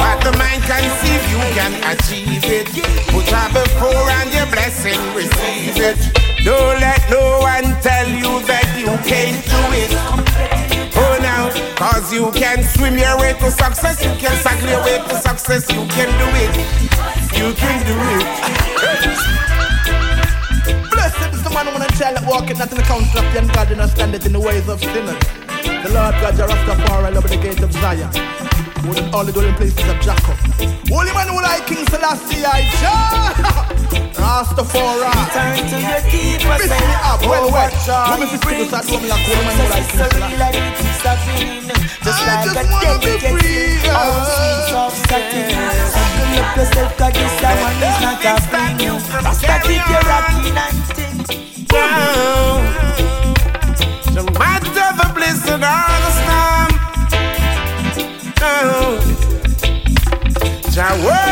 What 0.00 0.24
the 0.24 0.32
mind 0.40 0.64
conceive, 0.64 1.24
you 1.28 1.44
can 1.52 1.76
achieve 1.92 2.40
it. 2.48 2.72
Put 3.12 3.28
her 3.28 3.48
before 3.52 4.08
and 4.16 4.32
your 4.32 4.46
blessing 4.48 4.96
receive 5.12 5.76
it. 5.76 6.00
Don't 6.42 6.80
let 6.80 7.04
no 7.10 7.40
one 7.44 7.68
tell 7.84 8.08
you 8.08 8.40
that 8.48 8.64
you 8.72 8.96
can't 9.04 9.44
do 9.44 9.60
it. 9.76 9.92
Oh 10.96 11.18
now, 11.20 11.52
cause 11.76 12.10
you 12.10 12.32
can 12.32 12.64
swim 12.64 12.96
your 12.96 13.18
way 13.20 13.34
to 13.34 13.50
success, 13.50 14.02
you 14.02 14.14
can 14.16 14.34
cycle 14.40 14.70
your 14.70 14.82
way 14.84 14.96
to 15.06 15.16
success, 15.16 15.68
you 15.68 15.84
can 15.92 16.08
do 16.16 16.28
it. 16.40 16.56
You 17.36 17.52
can 17.60 17.76
do 17.84 17.94
it. 18.16 19.38
Blessed 21.42 21.58
the 21.58 21.64
man 21.64 21.74
when 21.74 21.82
a 21.82 21.90
child 21.98 22.16
that 22.16 22.26
walketh 22.26 22.58
not 22.58 22.70
in 22.70 22.78
the 22.78 22.86
counsel 22.86 23.18
of 23.18 23.26
the 23.34 23.38
ungodly, 23.42 23.74
nor 23.74 23.88
standeth 23.88 24.26
in 24.26 24.32
the 24.32 24.38
ways 24.38 24.68
of 24.68 24.78
sinners. 24.78 25.18
The 25.82 25.90
Lord 25.90 26.14
God, 26.22 26.38
your 26.38 26.46
Rastafari, 26.46 27.10
love 27.14 27.26
the 27.26 27.34
gate 27.34 27.58
of 27.58 27.72
Zion. 27.72 28.06
Who 28.86 28.94
in 28.94 29.10
all 29.10 29.26
the 29.26 29.32
dwelling 29.34 29.54
places 29.58 29.82
of 29.90 29.98
Jacob. 29.98 30.38
Holy 30.86 31.10
man 31.10 31.26
who 31.34 31.42
like 31.42 31.66
King 31.66 31.82
Selassie, 31.90 32.46
I 32.46 32.62
Rastafari. 34.14 35.10
Turn 35.34 35.58
to 35.66 35.76
your 35.82 35.98
self. 36.62 36.78
me 36.78 36.94
up, 37.10 37.22
well, 37.26 37.50
well. 37.50 37.70
Woman, 38.14 38.28
sister, 38.30 38.46
brings. 38.46 38.70
start 38.70 38.86
woman 38.86 39.10
like 39.10 39.26
holy 39.26 39.42
man 39.42 39.58
who 39.58 39.66
like 39.66 39.88
King 39.90 39.98
so 39.98 40.06
real 40.14 40.42
and 40.46 40.54
it 40.54 40.78
is 40.78 41.02
happening. 41.02 41.74
Just 42.06 42.22
like 42.22 42.46
a 42.46 42.54
delicate 42.54 43.18
free, 43.34 43.82
silk 43.82 43.98
or 43.98 44.14
a 44.14 44.30
sweet 44.30 44.62
soft 44.70 44.98
satin. 45.10 45.58
Up 46.38 46.54
yourself, 46.54 46.90
cause 46.94 47.14
this 47.18 47.34
one 47.42 47.82
is 47.82 47.98
not 47.98 48.22
a 48.30 48.34
fling. 48.46 48.78
Rasta 49.26 49.54
keep 49.66 49.82
you 49.90 50.00
rocking 50.06 50.54
and 50.54 51.02
ting. 51.24 51.62
No 54.14 54.22
matter 54.38 54.70
the 54.98 55.06
and 55.52 55.64
all 55.64 56.00
the 56.04 56.10
storm. 56.20 56.72
No. 58.40 58.62
Jah 60.70 61.31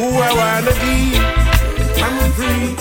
who 0.00 0.08
I 0.16 0.32
wanna 0.40 0.74
be. 0.80 0.96
I'm 2.00 2.16
free. 2.32 2.72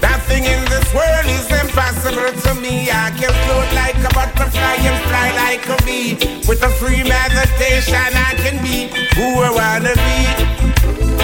Nothing 0.00 0.44
in 0.54 0.60
this 0.70 0.86
world 0.94 1.26
is 1.26 1.50
impossible 1.62 2.32
to 2.44 2.50
me. 2.60 2.88
I 2.88 3.10
can 3.18 3.34
float 3.42 3.68
like 3.82 3.98
a 4.08 4.10
butterfly 4.14 4.76
and 4.88 4.98
fly 5.08 5.28
like 5.42 5.66
a 5.66 5.76
bee. 5.84 6.14
With 6.46 6.62
a 6.62 6.70
free 6.78 7.02
meditation, 7.02 8.10
I 8.30 8.32
can 8.42 8.62
be 8.62 8.78
who 9.16 9.26
I 9.42 9.50
wanna 9.60 9.94
be. 10.06 10.18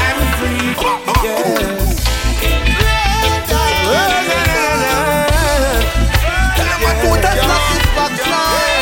I'm 0.06 0.20
free. 0.38 0.74
Yes. 1.22 1.94
No 7.46 8.73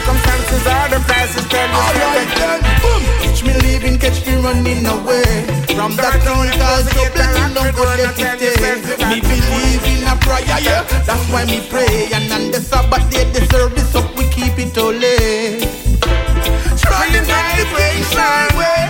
circumstances 0.00 0.64
or 0.64 0.84
the 0.88 0.98
crisis, 1.04 1.44
tell 1.48 1.68
me 1.68 1.74
Alright 1.74 2.30
then, 2.36 2.60
boom. 2.80 3.02
Catch 3.22 3.44
me 3.44 3.52
leaving, 3.64 3.98
catch 3.98 4.24
me 4.26 4.34
running 4.40 4.84
away. 4.86 5.44
From 5.76 5.96
that 5.96 6.20
town, 6.24 6.48
cause 6.56 6.88
the 6.88 7.04
blessing 7.12 7.54
don't 7.54 7.74
go 7.76 7.84
let 7.84 8.16
it 8.16 8.16
stay. 8.16 8.80
Me 9.08 9.20
believe 9.20 9.84
in 9.84 10.06
a 10.08 10.16
prayer, 10.24 10.60
yeah. 10.60 10.82
That's 11.04 11.24
why 11.30 11.44
me 11.44 11.60
pray. 11.68 12.08
And 12.12 12.32
on 12.32 12.50
the 12.50 12.60
Sabbath 12.60 13.08
day, 13.10 13.24
the 13.32 13.44
service 13.52 13.94
up, 13.94 14.08
we 14.16 14.24
keep 14.28 14.56
it 14.58 14.74
holy. 14.76 15.60
Trying 16.80 17.24
vibration 17.28 18.44
way. 18.56 18.80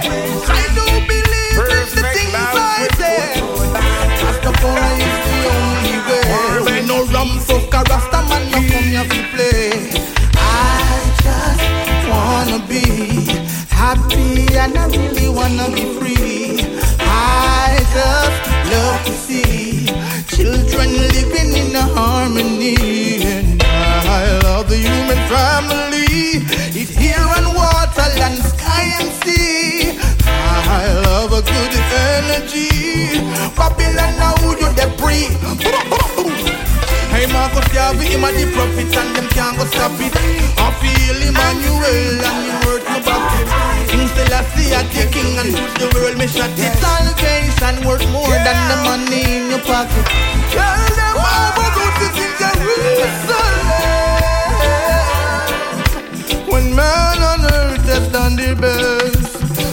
I 0.47 0.63
do 0.77 0.87
believe 1.11 1.59
in 1.75 1.87
the 1.95 2.03
things 2.15 2.55
I 2.55 2.89
say. 2.99 3.43
Rastafari 4.23 4.99
is 5.11 5.19
the 5.27 5.39
only 5.55 5.97
way. 6.07 6.87
No 6.87 7.05
rum 7.13 7.39
fuck 7.39 7.75
a 7.75 7.81
Rasta 7.91 8.21
man, 8.29 8.43
no 8.51 8.59
come 8.71 8.89
here 8.91 9.05
to 9.05 9.21
play 9.35 10.10
wanna 12.51 12.67
be 12.67 12.81
happy 13.69 14.47
and 14.57 14.77
I 14.77 14.87
really 14.87 15.29
wanna 15.29 15.71
be 15.71 15.85
free. 15.99 16.59
I 16.99 17.79
just 17.95 18.41
love 18.73 19.05
to 19.07 19.13
see 19.13 19.87
children 20.27 20.91
living 21.15 21.53
in 21.63 21.75
harmony. 21.75 23.23
And 23.23 23.63
I 23.63 24.41
love 24.43 24.69
the 24.69 24.79
human 24.79 25.21
family. 25.29 26.43
It's 26.75 26.95
here 26.97 27.27
on 27.37 27.55
water, 27.55 28.09
land, 28.19 28.43
sky, 28.43 28.85
and 29.01 29.11
sea. 29.23 29.99
I 30.25 30.93
love 31.07 31.33
a 31.33 31.43
good 31.43 31.75
energy. 32.11 33.21
Babylon, 33.57 34.13
now 34.19 34.35
you 34.59 34.69
the 34.75 34.89
breathe 34.99 36.40
pre. 37.31 37.39
Hey 37.39 37.39
Marcus 37.39 37.69
Garvey, 37.73 38.07
him 38.07 38.25
a 38.25 38.33
the 38.33 38.47
prophet 38.53 38.97
and 38.97 39.17
them 39.17 39.29
can't 39.31 39.57
go 39.57 39.65
stop 39.67 39.93
it. 40.01 40.13
I 40.59 40.71
feel 40.81 41.23
Emmanuel 41.23 42.25
and 42.27 42.47
you 42.47 42.57
work 42.67 42.83
your 42.83 43.03
back 43.07 43.33
it. 43.39 43.47
King 43.91 44.09
Selassie 44.09 44.75
a 44.75 44.83
the 44.83 45.03
king 45.11 45.39
and 45.39 45.55
to 45.55 45.63
the 45.79 45.87
world 45.95 46.17
me 46.19 46.27
shot 46.27 46.51
it. 46.59 46.75
Salvation 46.79 47.87
worth 47.87 48.07
more 48.11 48.29
than 48.29 48.59
the 48.69 48.77
money 48.85 49.23
in 49.23 49.51
your 49.51 49.61
pocket. 49.61 50.07
Tell 50.51 50.81
them 50.99 51.17
all 51.17 51.53
about 51.55 52.03
it 52.03 52.19
in 52.19 52.31
Jerusalem. 52.41 53.69
When 56.51 56.75
man 56.75 57.23
on 57.23 57.45
earth 57.45 57.87
has 57.87 58.09
done 58.09 58.37
the 58.37 58.55
best. 58.59 59.31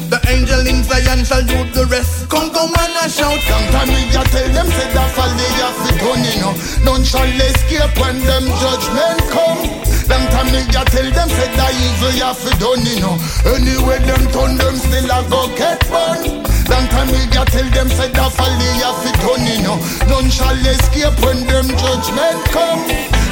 The 0.08 0.20
angel 0.30 0.66
in 0.66 0.84
Zion 0.84 1.26
shall 1.26 1.44
do 1.44 1.66
the 1.76 1.86
rest. 1.88 2.30
Come, 2.30 2.50
come 2.52 2.72
and 2.80 2.96
a 3.04 3.10
shout. 3.10 3.42
Sometimes 3.44 3.92
we 3.92 4.08
just 4.10 4.32
tell 4.32 4.48
them 4.54 4.68
say 4.68 4.88
that 4.94 5.12
fall 5.28 5.38
they 5.38 5.52
have 5.60 6.00
done 6.00 6.24
you 6.24 6.42
know. 6.42 6.54
None 6.84 7.04
shall 7.04 7.28
escape 7.28 7.98
when 8.00 8.20
them 8.20 8.46
judgment 8.62 9.22
come. 9.32 9.62
Long 10.08 10.26
time 10.32 10.48
me 10.52 10.64
just 10.72 10.88
tell 10.96 11.10
them 11.12 11.30
say 11.30 11.50
that 11.56 11.74
evil 11.76 12.16
have 12.24 12.60
done 12.60 12.86
you 12.88 13.00
know. 13.04 13.16
Anyway 13.44 14.00
them 14.08 14.24
turn 14.32 14.56
them 14.58 14.76
still 14.76 15.12
a 15.12 15.20
go 15.28 15.48
get 15.56 15.82
burned. 15.92 16.48
Long 16.70 16.88
time 16.88 17.12
me 17.12 17.22
just 17.32 17.52
tell 17.52 17.70
them 17.72 17.90
say 17.90 18.10
that 18.12 18.32
fall 18.32 18.54
they 18.60 18.80
have 18.84 19.04
done 19.20 19.46
you 19.48 19.60
know. 19.64 19.78
None 20.08 20.30
shall 20.32 20.56
escape 20.56 21.18
when 21.24 21.44
them 21.48 21.68
judgment 21.76 22.40
come. 22.56 22.84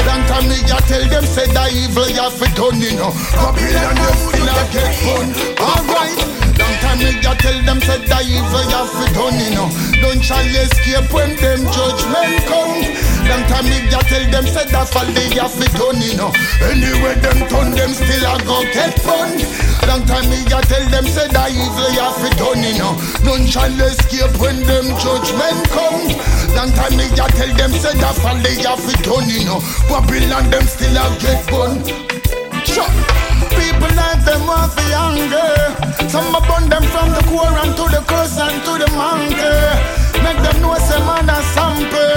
Long 0.04 0.24
time 0.28 0.48
me 0.50 0.60
just 0.68 0.88
tell 0.88 1.06
them 1.08 1.26
say 1.26 1.48
that 1.54 1.72
evil 1.72 2.12
have 2.20 2.40
done 2.56 2.82
you 2.82 2.96
know. 3.00 3.12
Babylon 3.40 3.96
them 3.96 4.18
still 4.20 4.50
a 4.52 4.60
get 4.72 4.94
burned. 5.04 5.36
Alright. 5.60 6.45
Long 6.60 6.76
time 6.80 7.00
me 7.00 7.12
just 7.22 7.40
tell 7.40 7.60
them 7.64 7.80
say 7.82 8.00
that 8.08 8.24
evil 8.24 8.68
have 8.72 8.92
to 8.92 9.06
done 9.14 9.38
you 9.40 9.52
know. 9.56 9.68
Don't 10.02 10.22
shall 10.24 10.46
escape 10.46 11.12
when 11.12 11.36
them 11.36 11.62
judgment 11.72 12.36
come. 12.48 12.80
Long 13.28 13.44
time 13.50 13.66
me 13.66 13.78
just 13.90 14.08
tell 14.08 14.26
them 14.32 14.46
say 14.48 14.66
that 14.70 14.88
fall 14.90 15.10
they 15.12 15.30
have 15.36 15.52
to 15.52 15.68
done 15.76 16.00
you 16.00 16.16
know. 16.16 16.32
Anyway 16.64 17.16
them 17.20 17.40
turn 17.52 17.72
them 17.76 17.92
still 17.92 18.26
a 18.26 18.36
go 18.48 18.64
get 18.72 18.96
burned. 19.04 19.44
Long 19.86 20.04
time 20.08 20.30
me 20.30 20.40
just 20.48 20.70
tell 20.70 20.86
them 20.90 21.06
say 21.06 21.28
that 21.28 21.52
evil 21.52 21.94
have 22.00 22.18
to 22.24 22.30
done 22.40 22.64
you 22.64 22.80
know. 22.80 22.94
None 23.28 23.46
shall 23.46 23.76
escape 23.82 24.36
when 24.40 24.64
them 24.64 24.88
judgment 25.02 25.60
come. 25.76 26.08
Long 26.56 26.72
time 26.72 26.96
me 26.96 27.12
just 27.12 27.36
tell 27.36 27.52
them 27.54 27.72
say 27.76 27.94
that 28.00 28.16
fall 28.24 28.40
they 28.40 28.56
have 28.64 28.80
to 28.80 28.96
done 29.04 29.28
you 29.28 29.44
know. 29.44 29.60
Babylon 29.92 30.50
them 30.50 30.64
still 30.66 30.96
a 30.96 31.06
get 31.20 31.44
burned. 31.52 31.84
Sure. 32.64 33.35
People 33.66 33.90
like 33.98 34.22
them 34.22 34.46
want 34.46 34.72
for 34.78 34.86
younger. 34.94 35.58
Some 36.06 36.30
burn 36.46 36.70
them 36.70 36.86
from 36.94 37.10
the 37.18 37.24
core 37.26 37.50
and 37.50 37.74
to 37.74 37.86
the 37.90 38.06
curse 38.06 38.38
and 38.38 38.62
to 38.62 38.78
the 38.78 38.86
monkey. 38.94 39.58
Make 40.22 40.38
them 40.46 40.62
know 40.62 40.78
some 40.78 41.02
man 41.10 41.26
a 41.34 41.42
sample. 41.58 42.14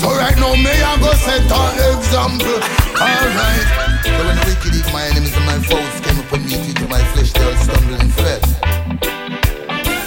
So 0.00 0.08
right 0.16 0.36
now 0.40 0.56
me 0.56 0.72
I 0.72 0.96
go 0.96 1.12
set 1.20 1.44
an 1.44 1.76
example. 1.92 2.56
Alright. 2.96 3.68
So 4.08 4.20
when 4.24 4.40
the 4.40 4.44
wicked 4.48 4.72
eat 4.72 4.88
my 4.88 5.04
enemies 5.04 5.36
and 5.36 5.44
my 5.44 5.60
foes 5.68 6.00
came 6.00 6.16
upon 6.16 6.48
me 6.48 6.72
to 6.72 6.88
my 6.88 7.04
flesh, 7.12 7.32
they 7.36 7.44
all 7.44 7.56
stumble 7.60 8.00
and 8.00 8.12
fell. 8.16 8.40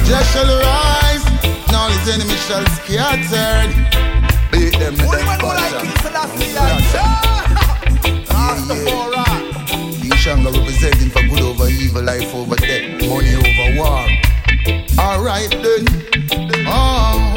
Just 0.10 0.34
shall 0.34 0.50
rise, 0.50 1.22
all 1.70 1.94
his 1.94 2.10
enemies 2.10 2.42
shall 2.50 2.66
scattered. 2.82 3.70
Beat 4.52 4.74
them 4.82 4.98
with 4.98 5.06
Only 5.06 5.22
them 5.22 5.38
more 5.38 5.54
like 5.54 5.70
butter. 5.70 5.86
King 5.86 5.98
Selassie 6.02 6.58
and 6.58 6.82
Rastafari. 8.26 9.49
Shanga 10.30 10.54
representing 10.56 11.10
for 11.10 11.24
good 11.24 11.42
over 11.42 11.68
evil, 11.68 12.04
life 12.04 12.36
over 12.36 12.56
death, 12.56 13.02
money 13.02 13.34
over 13.34 13.80
war. 13.80 14.06
Alright 15.00 15.50
then. 15.50 15.88
Oh. 16.68 17.29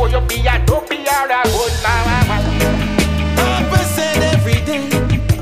Before 0.00 0.20
you 0.20 0.26
be 0.26 0.46
a 0.46 0.64
dopey 0.66 0.96
or 0.96 1.28
a 1.28 1.42
good 1.44 1.74
man. 1.82 2.24
Papa 3.36 3.84
said 3.84 4.22
every 4.34 4.60
day, 4.64 4.88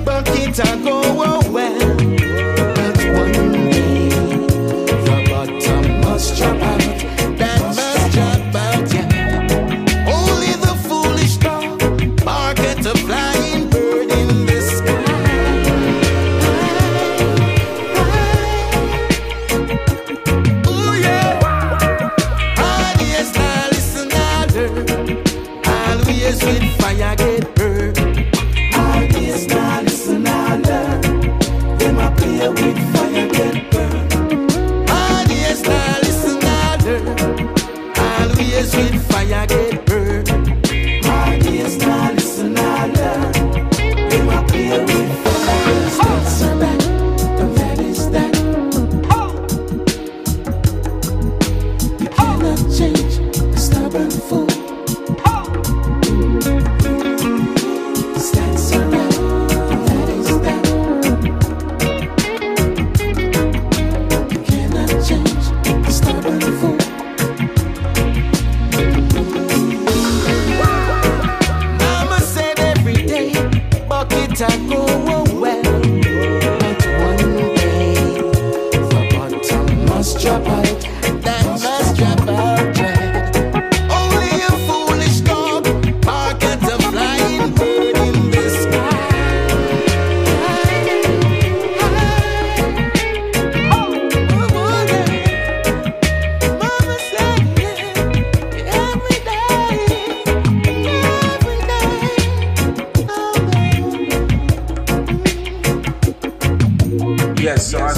bucket 0.05 0.59
a 0.59 0.77
go 0.83 1.01
oh 1.05 1.51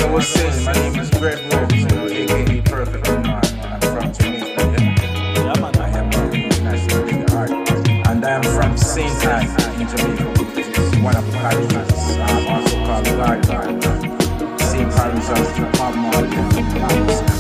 so 0.01 0.13
was 0.13 0.29
saying, 0.29 0.65
my 0.65 0.73
name 0.73 0.99
is 0.99 1.11
Greg 1.11 1.39
Rose, 1.53 1.73
you 1.75 1.87
know, 1.89 2.07
aka 2.07 2.61
Perfect 2.63 3.07
Man. 3.09 3.27
I'm 3.27 3.81
from 3.81 4.13
Jamaica, 4.13 4.63
yeah. 4.79 5.53
I 5.79 5.89
am 5.99 6.11
international 6.33 7.05
reggae 7.05 7.31
artist. 7.35 7.89
And 8.09 8.25
I 8.25 8.31
am 8.31 8.43
from 8.43 8.77
St. 8.77 9.27
Ann 9.27 9.81
in 9.81 9.89
Jamaica, 9.89 10.25
which 10.55 10.79
is 10.79 10.99
one 11.01 11.17
of 11.17 11.27
the 11.27 11.33
parishes, 11.39 12.17
um, 12.17 12.47
also 12.49 12.77
called 12.87 13.05
God 13.05 13.47
Garden. 13.47 14.59
Same 14.59 14.91
parish 14.91 15.29
as 15.29 15.79
Bob 15.79 17.40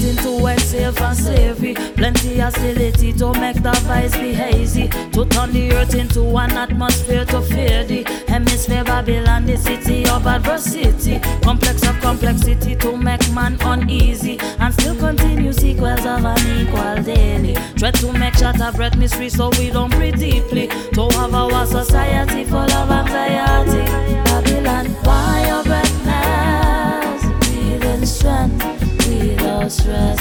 we 0.00 0.12
just 0.12 0.24
waiting 0.24 0.38
to 0.38 0.46
exhale 0.46 0.92
from 0.92 1.14
slavery. 1.14 1.74
Plenty 1.74 2.38
hostility 2.38 3.12
to 3.14 3.32
make 3.34 3.62
the 3.62 3.72
vice 3.86 4.16
be 4.16 4.32
hazy. 4.32 4.88
To 4.88 5.24
turn 5.26 5.52
the 5.52 5.72
earth 5.72 5.94
into 5.94 6.22
an 6.36 6.52
atmosphere 6.52 7.24
to 7.26 7.40
fear 7.42 7.84
the 7.84 8.02
hemisphere 8.28 8.84
Babylon, 8.84 9.46
the 9.46 9.56
city 9.56 10.06
of 10.06 10.26
adversity. 10.26 11.20
Complex 11.42 11.86
of 11.88 12.00
complexity 12.00 12.76
to 12.76 12.96
make 12.96 13.30
man 13.32 13.56
uneasy. 13.60 14.38
And 14.58 14.72
still 14.74 14.96
continue 14.96 15.52
sequels 15.52 16.04
of 16.06 16.24
an 16.24 16.60
equal 16.60 17.02
daily. 17.02 17.54
Try 17.76 17.90
to 17.90 18.12
make 18.12 18.34
shatter 18.34 18.72
breath 18.76 18.96
mystery 18.96 19.28
so 19.28 19.50
we 19.58 19.70
don't 19.70 19.90
breathe 19.90 20.18
deeply. 20.18 20.68
To 20.94 21.08
have 21.16 21.34
our 21.34 21.66
society 21.66 22.44
full 22.44 22.58
of 22.58 22.90
anxiety. 22.90 23.84
Babylon, 24.24 24.86
why 25.04 25.46
your 25.48 25.64
breathless? 25.64 27.48
Breathing 27.48 28.06
strength 28.06 28.79
without 29.10 29.72
stress. 29.72 30.20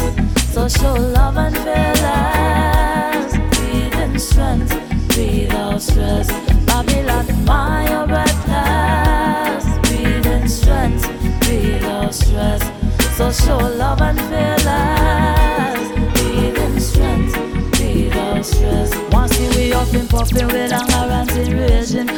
So 0.54 0.68
show 0.68 0.94
love 0.94 1.38
and 1.38 1.56
fearless. 1.58 3.32
Breathing 3.58 4.18
strength 4.18 4.74
without 5.16 5.82
stress. 5.82 6.28
Babylon, 6.66 7.28
your 7.90 8.08
breathless? 8.08 9.66
Breathing 9.88 10.48
strength 10.48 11.08
without 11.48 12.14
stress. 12.14 12.64
So 13.18 13.32
show 13.32 13.58
love 13.58 14.02
and 14.02 14.20
fearless. 14.30 15.82
Breathing 16.14 16.80
strength 16.80 17.36
without 17.80 18.46
stress. 18.46 18.96
Once 19.12 19.38
we 19.40 19.74
up 19.74 19.94
in 19.94 20.08
puffing 20.08 20.48
with 20.48 20.72
anger 20.72 21.14
and 21.14 21.54
raging 21.54 22.10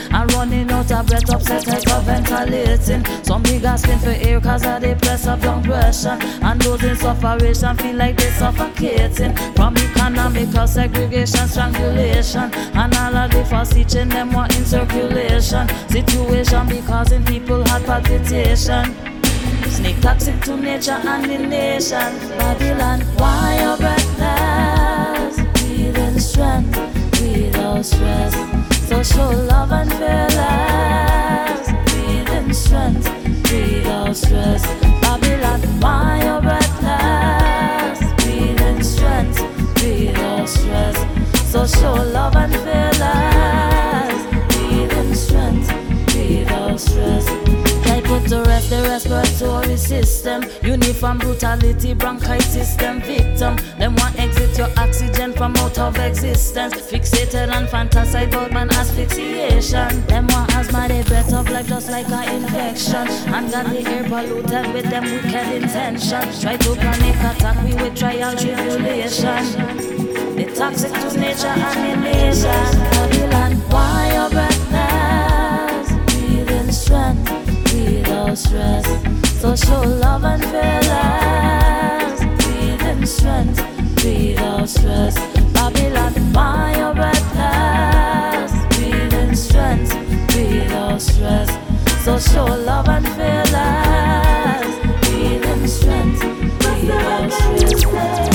out 1.01 1.07
breath, 1.07 1.29
upset 1.29 1.67
a 1.67 1.99
ventilating. 2.01 3.03
Some 3.23 3.43
big 3.43 3.63
asking 3.63 3.99
for 3.99 4.09
air 4.09 4.39
cause 4.39 4.65
of 4.65 4.81
the 4.81 4.95
press 4.95 5.27
of 5.27 5.43
young 5.43 5.63
pressure. 5.63 6.17
And 6.41 6.61
those 6.61 6.83
in 6.83 6.95
sufferation 6.95 7.77
feel 7.77 7.95
like 7.95 8.17
they 8.17 8.29
suffocating 8.31 9.35
from 9.55 9.77
economical 9.77 10.67
segregation, 10.67 11.47
strangulation, 11.47 12.53
and 12.53 12.95
all 12.95 13.15
of 13.15 13.31
the 13.31 13.45
false 13.45 13.69
teaching 13.69 14.09
them 14.09 14.31
what 14.31 14.55
in 14.55 14.65
circulation. 14.65 15.67
Situation 15.89 16.67
be 16.67 16.81
causing 16.81 17.23
people 17.25 17.65
heart 17.67 17.83
palpitation. 17.85 18.95
Snake 19.69 20.01
toxic 20.01 20.39
to 20.41 20.57
nature 20.57 20.91
and 20.91 21.25
the 21.25 21.37
nation. 21.37 22.11
Babylon, 22.37 23.01
why 23.17 23.59
your 23.61 23.77
breathless? 23.77 25.37
Breathing 25.61 26.19
strength 26.19 26.77
without 27.21 27.85
stress. 27.85 28.60
So 28.91 29.03
show 29.03 29.29
love 29.29 29.71
and 29.71 29.89
fearless. 29.93 31.71
Breathing 31.93 32.53
strength 32.53 33.07
without 33.49 34.17
stress. 34.17 34.67
Babylon, 34.99 35.61
breathless? 36.41 37.99
Breathing 38.21 38.83
strength 38.83 39.39
without 39.81 40.49
stress. 40.49 40.97
So 41.49 41.65
show 41.65 41.93
love 41.93 42.35
and 42.35 42.53
fearless. 42.65 44.23
Breathing 44.57 45.15
strength 45.15 45.71
without 46.13 46.77
stress. 46.77 47.70
Put 48.11 48.27
to 48.27 48.43
rest 48.43 48.69
the 48.69 48.81
respiratory 48.81 49.77
system. 49.77 50.43
Uniform 50.63 51.17
brutality, 51.17 51.93
bronchitis, 51.93 52.75
them 52.75 52.99
victim. 52.99 53.55
Them 53.79 53.95
want 53.95 54.19
exit 54.19 54.57
your 54.57 54.67
oxygen 54.75 55.31
from 55.31 55.55
out 55.55 55.79
of 55.79 55.95
existence. 55.95 56.73
Fixated 56.91 57.47
and 57.47 57.69
fantasize 57.69 58.27
about 58.27 58.51
man 58.51 58.69
asphyxiation. 58.71 60.05
Them 60.07 60.27
want 60.27 60.53
asthma, 60.53 60.89
they 60.89 61.03
breath 61.03 61.33
of 61.33 61.49
life 61.51 61.69
just 61.69 61.89
like 61.89 62.09
an 62.09 62.43
infection. 62.43 63.07
And 63.33 63.49
got 63.49 63.67
the 63.67 63.79
air 63.79 64.03
polluted 64.03 64.73
with 64.73 64.89
them 64.89 65.03
wicked 65.05 65.63
intentions. 65.63 66.41
Try 66.41 66.57
to 66.57 66.75
panic 66.75 67.15
attack 67.15 67.63
me 67.63 67.75
with 67.75 67.95
trial 67.95 68.35
tribulation. 68.35 69.41
The 70.35 70.53
toxic 70.53 70.91
to 70.91 71.17
nature 71.17 71.47
and 71.47 72.03
nation. 72.03 72.51
Babylon, 72.91 73.53
why 73.71 74.11
your 74.15 74.29
breathless? 74.29 75.91
Breathing 76.11 76.71
strength 76.73 77.40
without 78.21 78.37
stress. 78.37 78.85
So 79.41 79.55
show 79.55 79.81
love 79.81 80.23
and 80.23 80.43
fearless. 80.45 82.19
Breathing 82.45 83.05
strength 83.05 83.59
without 84.03 84.69
stress. 84.69 85.15
Babylon, 85.53 86.13
breathless? 86.93 88.51
Breathing 88.75 89.35
strength 89.35 89.95
without 90.35 91.01
stress. 91.01 91.49
So 92.03 92.19
show 92.19 92.45
love 92.45 92.89
and 92.89 93.07
fearless. 93.15 94.79
Breathing 95.01 95.67
strength 95.67 96.23
without 96.59 97.31
stress. 97.31 98.30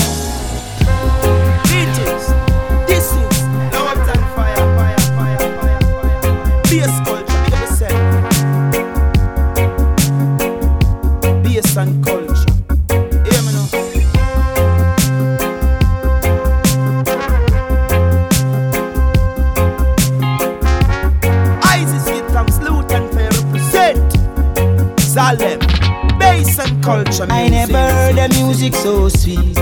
I 27.19 27.49
never 27.49 27.73
heard 27.73 28.17
a 28.19 28.29
music 28.29 28.75
so 28.75 29.09
sweet. 29.09 29.57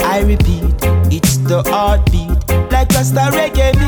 I 0.00 0.20
repeat, 0.20 0.74
it's 1.10 1.38
the 1.38 1.62
heartbeat, 1.66 2.48
like 2.70 2.90
Rasta 2.90 3.30
reggae 3.32 3.85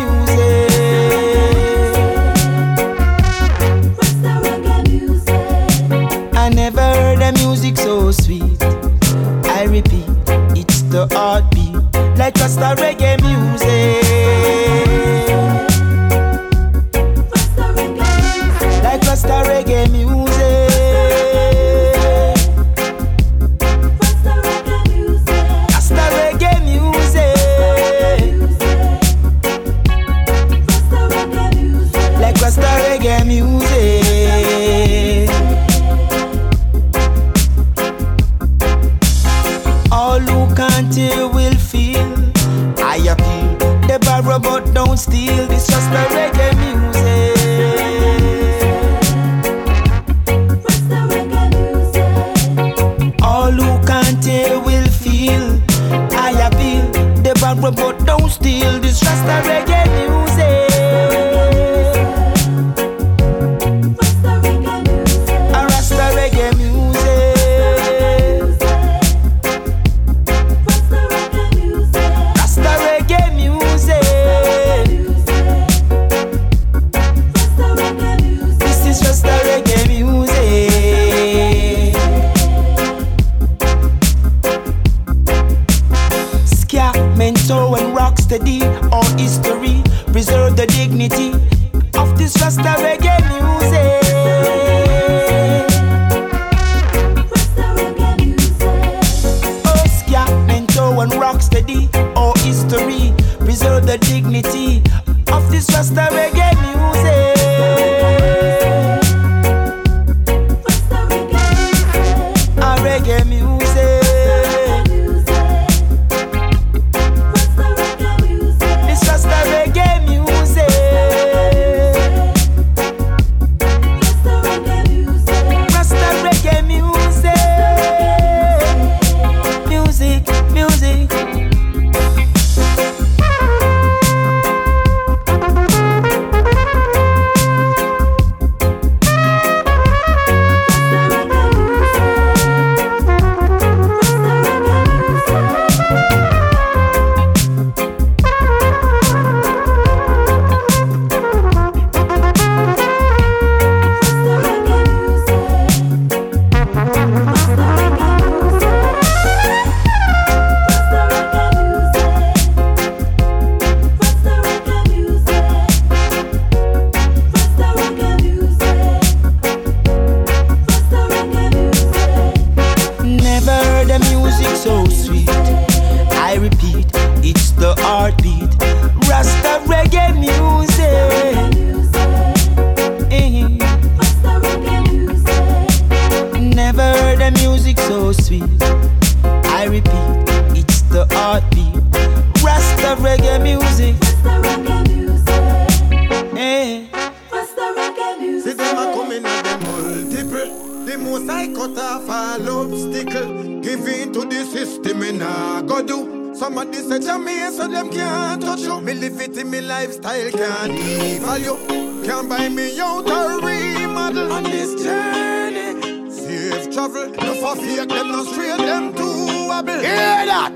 so 207.58 207.66
them 207.66 207.90
can't 207.90 208.40
touch 208.40 208.60
you. 208.60 208.80
Me 208.80 208.94
live 208.94 209.20
it 209.20 209.36
in 209.36 209.50
me 209.50 209.60
lifestyle 209.60 210.30
can't 210.30 210.72
devalue. 210.78 212.04
Can't 212.06 212.28
buy 212.28 212.48
me 212.48 212.80
out 212.80 213.08
a 213.08 213.20
remodel 213.44 214.32
on 214.32 214.44
this 214.44 214.70
journey. 214.82 216.08
Safe 216.10 216.70
travel, 216.72 217.08
no 217.24 217.34
for 217.42 217.56
fake 217.56 217.88
them, 217.88 218.08
no 218.12 218.24
straight 218.24 218.58
them 218.58 218.94
to 218.94 219.06
wobble. 219.48 219.80
Hear 219.80 220.24
that? 220.32 220.52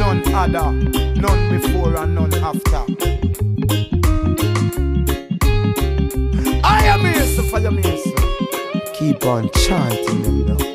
None 0.00 0.22
other, 0.42 0.72
none 1.24 1.42
before 1.50 1.94
and 2.02 2.14
none 2.14 2.34
after. 2.50 2.82
I 6.64 6.78
am 6.92 7.00
here, 7.00 7.42
fire 7.50 7.70
me, 7.70 7.82
Keep 8.94 9.26
on 9.26 9.50
chanting 9.50 10.22
them 10.22 10.46
now. 10.46 10.71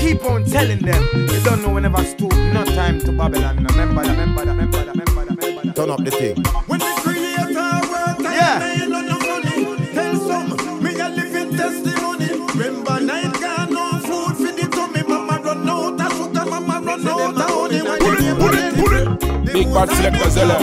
Keep 0.00 0.24
on 0.24 0.44
telling 0.44 0.78
them, 0.78 1.02
you 1.14 1.40
don't 1.42 1.62
know 1.62 1.70
whenever 1.70 2.02
stoop, 2.04 2.32
no 2.52 2.64
time 2.64 2.98
to 3.00 3.12
Babylon. 3.12 3.56
Remember 3.64 4.02
that, 4.02 4.10
remember 4.10 4.44
that, 4.44 4.56
remember 4.56 4.84
that, 4.84 4.96
remember 4.96 5.24
that, 5.24 5.36
remember 5.44 5.62
that. 5.64 5.76
Turn 5.76 5.90
up 5.90 6.04
the 6.04 6.10
thing. 6.10 6.36
When 6.66 6.78
the 6.80 6.92
creator 7.02 7.80
work, 7.90 8.18
Yeah. 8.20 8.58
I 8.62 8.82
ain't 8.82 8.90
no 8.90 9.18
money. 9.18 9.92
Tell 9.92 10.16
some, 10.16 10.82
me 10.82 10.90
a 10.98 11.08
living 11.08 11.56
testimony. 11.56 12.28
Remember 12.54 13.00
night 13.00 13.32
gone, 13.40 13.72
no 13.72 13.98
food 14.06 14.36
for 14.36 14.52
the 14.52 14.68
tummy. 14.70 15.02
Mama 15.02 15.40
run 15.42 15.68
out 15.68 16.00
of 16.00 16.12
sugar, 16.16 16.44
mama 16.46 16.80
run 16.84 17.06
out 17.08 17.38
of 17.38 17.50
honey. 17.50 17.80
Pull 17.80 18.14
it, 18.18 18.38
pull 18.38 18.54
it, 18.54 18.74
pull 18.74 18.94
oh, 18.94 19.42
it. 19.44 19.52
Big 19.52 19.66
bad 19.74 19.88
selector 19.90 20.30
Zella. 20.30 20.56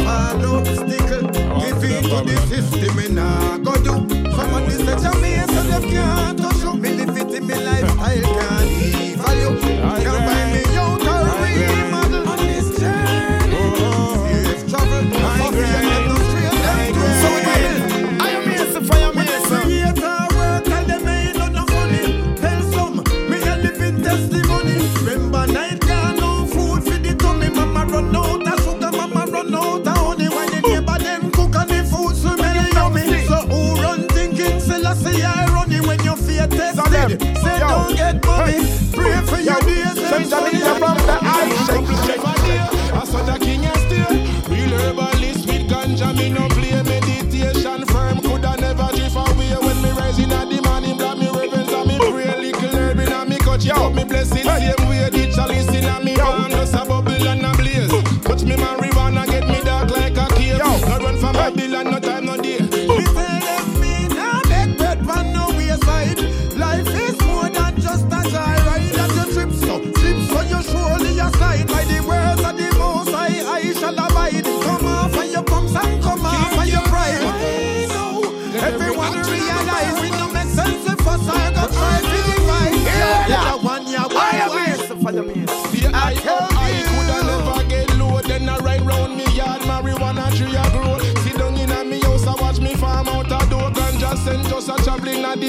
Give 1.59 1.83
in 1.83 2.03
to 2.03 2.17
the 2.23 2.35
system 2.47 2.99
and 2.99 3.19
I 3.19 3.57
go 3.59 3.73
do. 3.83 3.93
Somebody 4.35 4.71
say 4.71 4.95
to 5.03 5.11
me, 5.19 5.31
so 5.53 5.61
them 5.63 5.83
can't 5.89 6.37
touch 6.39 6.63
you. 6.63 6.73
Me 6.75 6.89
live 6.89 7.17
it 7.17 7.33
in 7.33 7.47
me 7.47 7.55
lifestyle, 7.55 8.54
I 46.05 46.13
me 46.13 46.29
no 46.29 46.47
play 46.49 46.84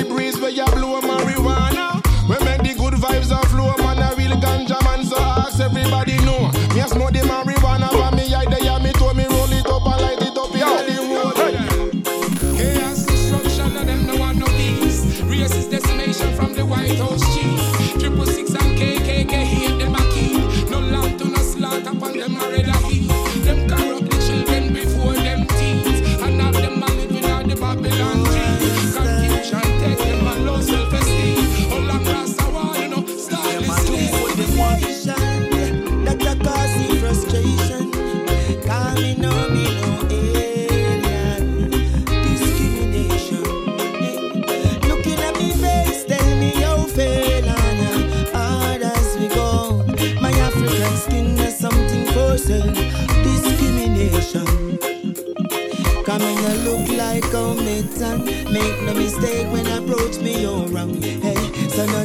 we 0.05 0.61
a 0.61 0.65
blow 0.73 0.99
a 0.99 1.03
marijuana. 1.03 2.03
We 2.29 2.37
make 2.45 2.63
the 2.63 2.75
good 2.75 2.95
vibes 2.95 3.31
a 3.31 3.47
flow, 3.49 3.75
man. 3.79 3.99
A 3.99 4.15
real 4.17 4.37
ganja 4.37 4.83
man, 4.85 5.05
so 5.05 5.17
ask 5.19 5.61
everybody 5.61 6.06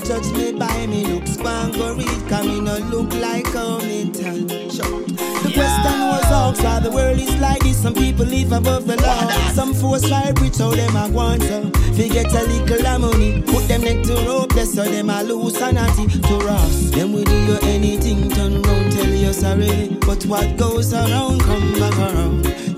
Judge 0.04 0.32
me 0.34 0.52
by 0.52 0.88
me 0.88 1.06
looks. 1.06 1.38
Read, 1.38 2.30
come 2.30 2.49
in 2.49 2.66
no 2.66 2.78
look 2.89 3.14
like 3.14 3.47
a 3.54 3.78
metal. 3.80 4.70
Sure. 4.70 5.02
The 5.43 5.52
question 5.54 5.99
was 6.08 6.32
asked 6.32 6.64
why 6.64 6.80
the 6.80 6.91
world 6.91 7.20
is 7.20 7.36
like 7.39 7.62
this. 7.62 7.82
Some 7.82 7.93
people 7.93 8.26
live 8.26 8.52
above 8.52 8.88
the 8.88 8.97
law. 9.02 9.30
Some 9.54 9.74
force 9.74 10.10
like 10.10 10.39
rich, 10.39 10.56
so 10.56 10.72
them 10.72 10.95
a 10.95 11.08
want 11.10 11.41
to. 11.43 11.70
Forget 11.93 12.32
a 12.34 12.43
little 12.43 12.88
of 12.88 13.02
money. 13.02 13.41
Put 13.43 13.68
them 13.68 13.82
neck 13.82 14.04
to 14.06 14.14
rope, 14.26 14.54
that's 14.54 14.74
so 14.74 14.84
them 14.84 15.10
a 15.10 15.24
lose 15.24 15.58
sanity 15.58 16.08
to 16.08 16.38
us. 16.47 16.91
Them 16.91 17.14
we 17.14 17.24
do 17.24 17.36
you 17.36 17.58
anything, 17.64 18.30
turn 18.30 18.62
round, 18.62 18.91
tell 18.91 19.10
you 19.10 19.34
sorry. 19.34 19.97
But 20.02 20.26
what 20.26 20.58
goes 20.58 20.93
around, 20.93 21.41
come 21.41 21.74
back 21.74 21.97
around. 21.97 22.71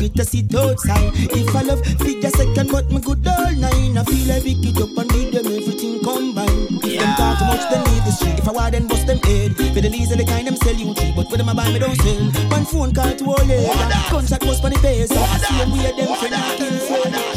Hypocrite, 0.00 0.20
I 0.20 0.24
sit 0.24 0.54
outside. 0.54 1.12
If 1.14 1.54
I 1.54 1.62
love, 1.62 1.84
feed 2.00 2.24
a 2.24 2.30
second, 2.30 2.70
but 2.70 2.90
me 2.90 3.00
good 3.00 3.26
all 3.26 3.52
nine. 3.52 3.98
I 3.98 4.04
feel 4.04 4.28
like 4.28 4.42
pick 4.44 4.64
it 4.64 4.80
up 4.80 4.96
and 4.96 5.12
read 5.14 5.32
them 5.32 5.46
everything 5.46 6.02
combined. 6.02 6.84
If 6.84 7.00
them 7.00 7.14
talk 7.16 7.38
too 7.38 7.44
much, 7.44 7.64
then 7.70 7.84
leave 7.84 8.04
the 8.04 8.12
street. 8.12 8.38
If 8.38 8.48
I 8.48 8.52
want, 8.52 8.72
then 8.72 8.86
bust 8.86 9.06
them 9.06 9.18
head. 9.18 9.56
For 9.56 9.80
the 9.80 9.90
least 9.90 10.12
of 10.12 10.18
the 10.18 10.24
kind, 10.24 10.46
them 10.46 10.56
sell 10.56 10.74
you 10.74 10.94
cheap, 10.94 11.16
but 11.16 11.30
with 11.30 11.38
them 11.38 11.48
I 11.48 11.54
buy 11.54 11.72
me 11.72 11.78
don't 11.78 11.96
sell. 11.96 12.50
One 12.50 12.64
phone 12.64 12.94
call 12.94 13.14
to 13.14 13.24
all 13.24 13.46
day. 13.46 13.68
Contract 14.08 14.44
was 14.44 14.60
for 14.60 14.70
the 14.70 14.80
so 14.80 15.20
same 15.48 15.70
way 15.72 15.92
them 15.96 16.14
for 16.16 16.28
knocking 16.28 16.78
phone. 16.88 17.29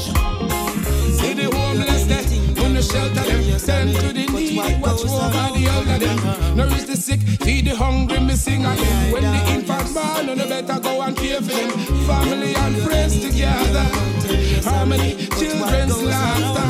Shelter 2.93 3.23
them, 3.23 3.59
send 3.59 3.95
to 3.95 4.07
the 4.13 4.25
needy, 4.31 4.55
watch 4.79 5.03
over 5.05 5.45
the 5.55 5.65
elder 5.73 5.97
them. 6.05 6.55
Nourish 6.55 6.83
the 6.83 6.95
sick, 6.95 7.19
feed 7.43 7.65
the 7.65 7.75
hungry, 7.75 8.19
me 8.19 8.35
sing 8.35 8.65
again. 8.65 9.11
When 9.11 9.23
the 9.23 9.41
infant 9.53 9.93
born, 9.93 10.37
no 10.37 10.45
better 10.47 10.79
go 10.79 11.01
and 11.01 11.17
care 11.17 11.41
for 11.41 11.55
them. 11.57 11.71
Family 12.05 12.53
and 12.55 12.77
friends 12.85 13.19
together. 13.19 13.85
Harmony, 14.69 15.27
children's 15.39 16.01
laughter. 16.03 16.67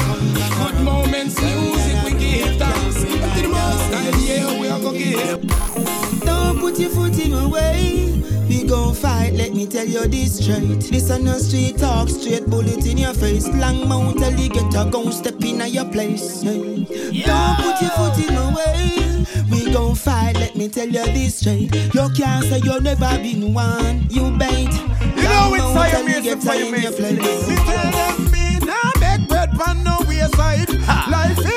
Good 0.59 0.77
moments, 0.83 1.41
music, 1.41 1.97
we 2.05 2.11
give 2.23 2.55
thanks. 2.57 2.95
To 3.35 3.41
the 3.41 3.49
most 3.49 3.85
time, 3.91 4.15
yeah, 4.23 4.59
we 4.59 4.67
are 4.69 4.79
gonna 4.79 4.97
give. 4.97 6.19
Don't 6.21 6.59
put 6.59 6.79
your 6.79 6.89
foot 6.91 7.19
in 7.19 7.31
my 7.31 7.47
way. 7.47 8.32
We 8.63 8.69
gon' 8.69 8.95
fight, 8.95 9.33
let 9.33 9.53
me 9.53 9.67
tell 9.67 9.85
you 9.85 10.07
this 10.07 10.37
straight. 10.39 10.79
This 10.89 11.11
on 11.11 11.25
the 11.25 11.37
street 11.37 11.79
talk, 11.79 12.07
straight 12.07 12.45
bullet 12.45 12.85
in 12.85 12.97
your 12.97 13.13
face. 13.13 13.45
Long 13.49 13.89
mount 13.89 14.21
alligator, 14.21 14.89
gon' 14.89 15.11
step 15.11 15.35
in 15.43 15.59
at 15.59 15.71
your 15.71 15.83
place. 15.83 16.41
Hey. 16.41 16.85
Don't 17.25 17.57
put 17.57 17.81
your 17.81 17.91
foot 17.91 18.17
in 18.19 18.33
my 18.33 18.55
way. 18.55 19.25
We 19.51 19.69
gon' 19.73 19.95
fight, 19.95 20.35
let 20.35 20.55
me 20.55 20.69
tell 20.69 20.87
you 20.87 21.03
this 21.07 21.39
straight. 21.39 21.75
You 21.93 22.09
can't 22.15 22.45
say 22.45 22.61
you 22.63 22.79
never 22.79 23.19
been 23.21 23.53
one. 23.53 24.07
You 24.09 24.31
bait. 24.37 24.71
You 24.71 25.23
know 25.27 25.55
it's 25.55 25.75
how 25.75 25.99
you 25.99 26.05
make 26.05 26.25
it 26.25 26.41
for 26.41 26.55
you 26.55 26.71
make 26.71 26.83
Me 26.83 27.55
tell 27.67 27.91
them 27.91 28.31
me 28.31 28.59
nah 28.65 28.91
make 29.01 29.27
bread 29.27 29.51
pan 29.59 29.83
no 29.83 29.97
wayside. 30.07 30.69
Life 31.11 31.52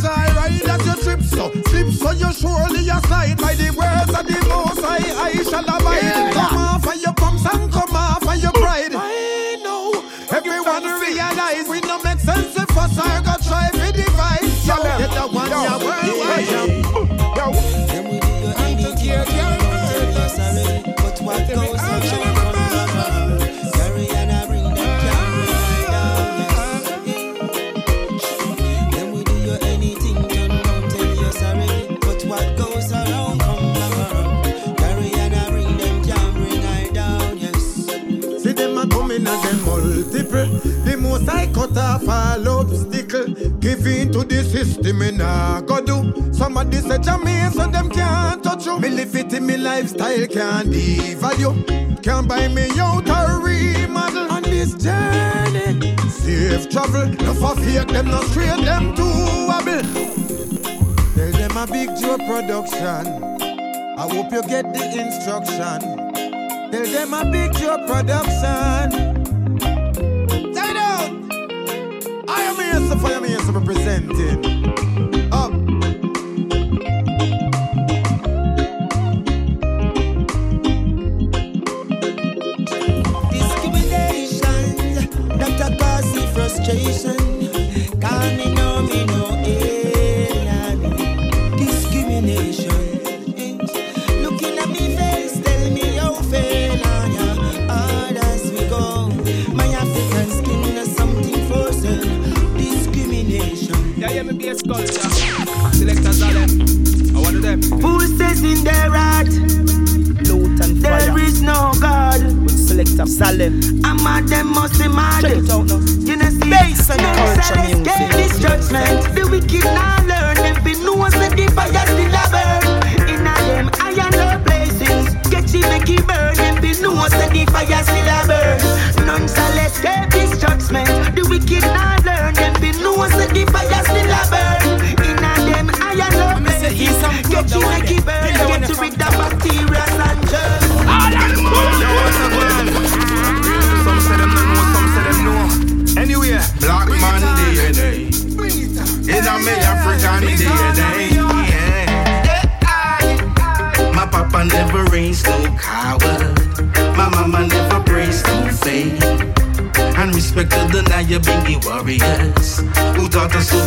than 0.00 0.32
just 0.58 0.66
a 0.66 0.70
as 0.70 0.86
you 0.86 1.02
trip 1.02 1.20
so 1.22 1.50
slip 1.68 1.88
so 1.92 2.10
you 2.12 2.32
surely 2.32 2.88
a 2.88 3.00
slide 3.06 3.36
by 3.38 3.54
the 3.54 3.70
words 3.76 4.12
of 4.18 4.26
the 4.26 4.38
most 4.48 4.80
high 4.80 5.28
I 5.28 5.42
shall 5.42 5.64
abide. 5.64 6.32
Come 6.32 6.56
off 6.56 6.86
of 6.86 7.02
your 7.02 7.12
pumps 7.14 7.46
and 7.52 7.72
come 7.72 7.94
off 7.94 8.26
of 8.26 8.42
your 8.42 8.52
pride. 8.52 8.92
I 8.94 9.58
know 9.62 10.04
everyone 10.30 10.84
realize 11.00 11.68
we 11.68 11.80
no 11.80 11.98
make 12.02 12.20
sense 12.20 12.56
if 12.56 12.76
us 12.76 12.98
I 12.98 13.20
go 13.22 13.34
try 13.42 13.70
to 13.70 13.92
divide. 13.92 14.42
Yo, 14.64 14.76
get 14.98 15.10
the 15.10 15.28
one 15.28 15.50
ya 15.50 15.78
worldwide. 15.78 17.01
Lifestyle 49.82 50.26
can't 50.28 50.68
devalue. 50.68 52.02
Can't 52.02 52.28
buy 52.28 52.46
me 52.48 52.68
out 52.78 53.08
or 53.10 53.40
remodel 53.40 54.30
on 54.30 54.42
this 54.42 54.74
journey. 54.74 55.96
Safe 56.08 56.68
travel, 56.70 57.08
no 57.08 57.34
for 57.34 57.56
fake 57.56 57.88
them, 57.88 58.06
no 58.06 58.20
straight 58.30 58.64
them 58.64 58.94
to 58.94 59.04
wobble. 59.48 59.82
Tell 61.14 61.32
them 61.32 61.56
a 61.56 61.66
big 61.66 61.88
Joe 62.00 62.16
production. 62.16 63.06
I 63.98 64.06
hope 64.08 64.32
you 64.32 64.42
get 64.42 64.72
the 64.72 64.84
instruction. 65.00 65.80
Tell 66.70 66.86
them 66.86 67.14
a 67.14 67.24
big 67.30 67.52
Joe 67.54 67.84
production. 67.86 68.90
Tie 70.54 70.72
down. 70.74 71.28
I 72.28 72.40
am 72.42 72.56
here, 72.56 72.88
so 72.88 73.06
I 73.06 73.12
am 73.12 73.24
here, 73.24 73.40
so 73.40 73.52
representing. 73.52 74.51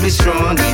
be 0.05 0.11
strong. 0.11 0.64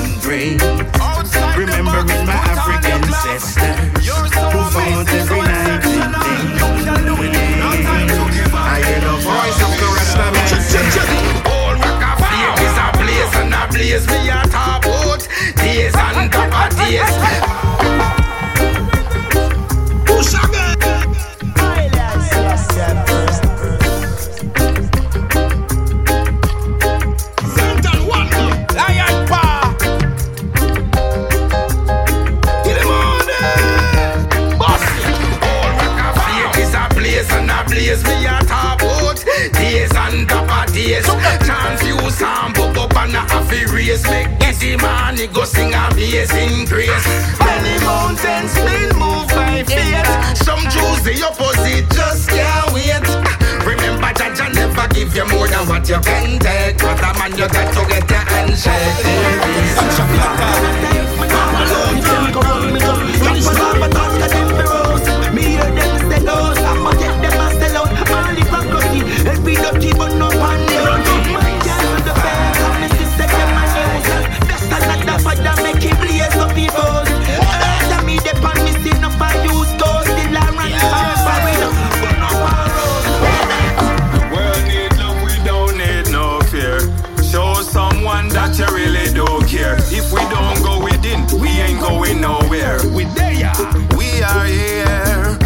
you 88.61 88.75
really 88.75 89.13
don't 89.13 89.47
care. 89.47 89.75
If 89.89 90.11
we 90.13 90.21
don't 90.29 90.61
go 90.61 90.83
within, 90.83 91.25
we 91.41 91.49
ain't 91.49 91.79
going 91.81 92.21
nowhere. 92.21 92.77
We 92.93 93.05
there, 93.17 93.53
we 93.97 94.21
are 94.21 94.45
here. 94.45 95.37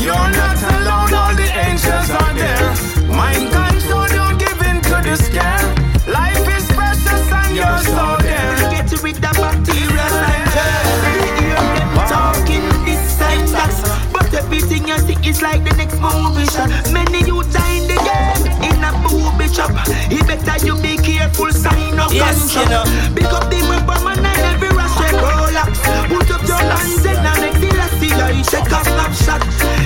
You're 0.00 0.30
not 0.40 0.58
alone, 0.74 1.12
all 1.12 1.34
the 1.36 1.48
angels 1.66 2.10
are 2.10 2.34
there. 2.34 2.68
Mind 3.12 3.52
control, 3.52 4.08
don't 4.08 4.38
give 4.38 4.60
in 4.68 4.80
to 4.88 4.96
the 5.04 5.16
scare. 5.20 5.64
Life 6.08 6.46
is 6.56 6.66
precious 6.72 7.24
and 7.40 7.56
you're 7.56 7.82
so 7.84 8.16
there. 8.24 8.56
Get 8.72 8.90
rid 9.02 9.16
of 9.16 9.36
bacteria 9.36 10.06
and 10.32 10.46
germs. 10.56 12.10
Talking 12.10 12.64
this 12.86 13.18
time 13.18 13.46
tax, 13.52 13.82
but 14.12 14.32
everything 14.32 14.88
you 14.88 14.98
see 14.98 15.18
is 15.28 15.42
like 15.42 15.62
the 15.64 15.74
next 15.76 16.00
movie 16.00 16.46
shot. 16.46 16.70
Many 16.90 17.20
you 17.26 17.42
die 17.52 17.76
in 17.76 17.86
the 17.86 17.98
game 18.08 18.72
in 18.72 18.84
a 18.84 18.92
boobie 19.04 19.54
shop, 19.54 19.70
It 20.10 20.26
better 20.26 20.64
you 20.64 20.74
be 20.80 20.96
careful, 20.96 21.52
sign 21.52 21.89
yes, 22.12 22.54
you 22.54 22.64
know. 22.66 22.84
Big 23.14 23.24
up 23.26 23.48
the 23.50 23.60
weapon 23.68 24.04
man 24.04 24.18
and 24.18 24.40
every 24.54 24.68
rascal 24.76 25.18
roller. 25.18 25.66
Put 26.08 26.30
up 26.30 26.42
your 26.46 26.58
hands 26.58 27.06
and 27.06 27.40
make 27.40 27.60
the 27.60 27.76
last 27.76 28.00
see 28.00 28.12
I 28.12 28.42
check 28.42 28.66
a 28.66 28.84
snapshot. 28.84 29.79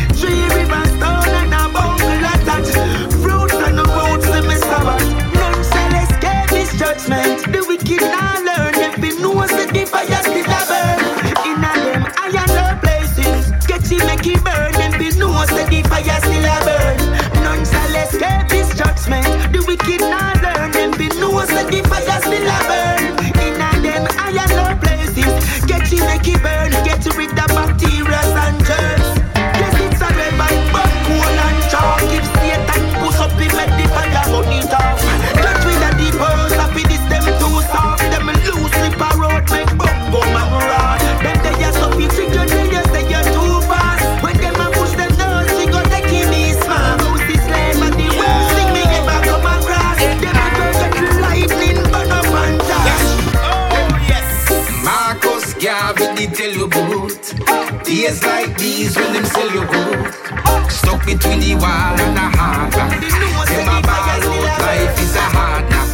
between 61.16 61.38
the 61.38 61.54
wall 61.54 61.94
and 62.04 62.16
the 62.16 62.26
hard 62.36 62.74
rock. 62.74 62.90
my 62.90 63.78
a 63.78 63.82
ball 63.86 64.08
out, 64.12 64.60
life 64.66 64.98
is 65.00 65.14
a 65.14 65.26
hard 65.36 65.64
knock. 65.70 65.88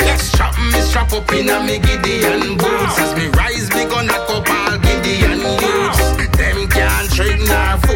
Yes, 0.00 0.22
strap 0.32 0.56
me 0.72 0.80
strap 0.80 1.12
up 1.12 1.30
in 1.32 1.50
a 1.50 1.60
me 1.62 1.78
Gideon 1.78 2.56
boots. 2.56 2.98
As 2.98 3.14
me 3.16 3.26
rise, 3.36 3.68
me 3.74 3.84
gonna 3.84 4.18
go 4.26 4.36
all 4.40 4.78
Gideon 4.78 5.40
youths. 5.60 6.00
Them 6.38 6.68
can't 6.68 7.12
trade 7.12 7.40
nor 7.46 7.78
fool. 7.82 7.93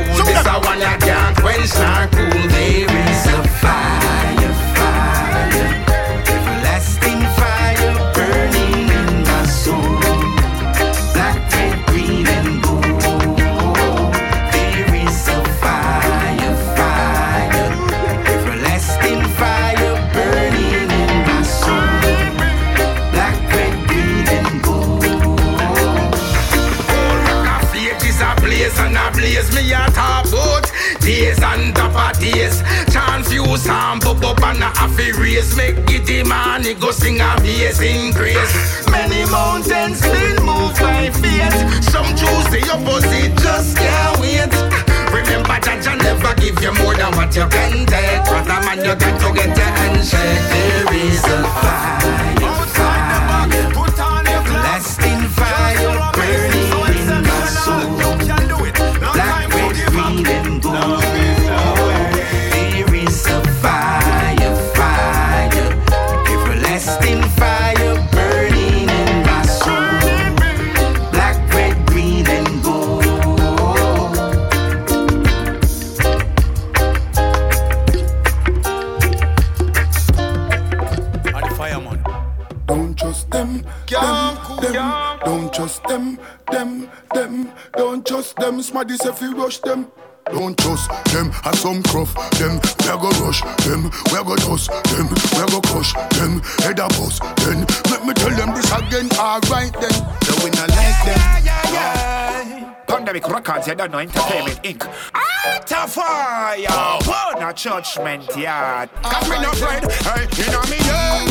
Know 103.98 104.02
Entertainment 104.04 104.62
Inc. 104.62 104.86
Out 105.12 105.72
of 105.72 105.92
fire, 105.92 106.68
burn 107.04 107.42
a 107.42 107.52
judgment 107.52 108.36
yard. 108.36 108.90
Cause 109.02 109.28
me 109.28 109.40
no 109.42 109.50
friend, 109.54 109.90
hey, 109.90 110.28
you 110.38 110.52
know 110.52 110.62
me 110.70 110.78
yeah. 110.86 111.26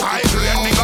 I 0.00 0.22
brain 0.32 0.64
me 0.64 0.75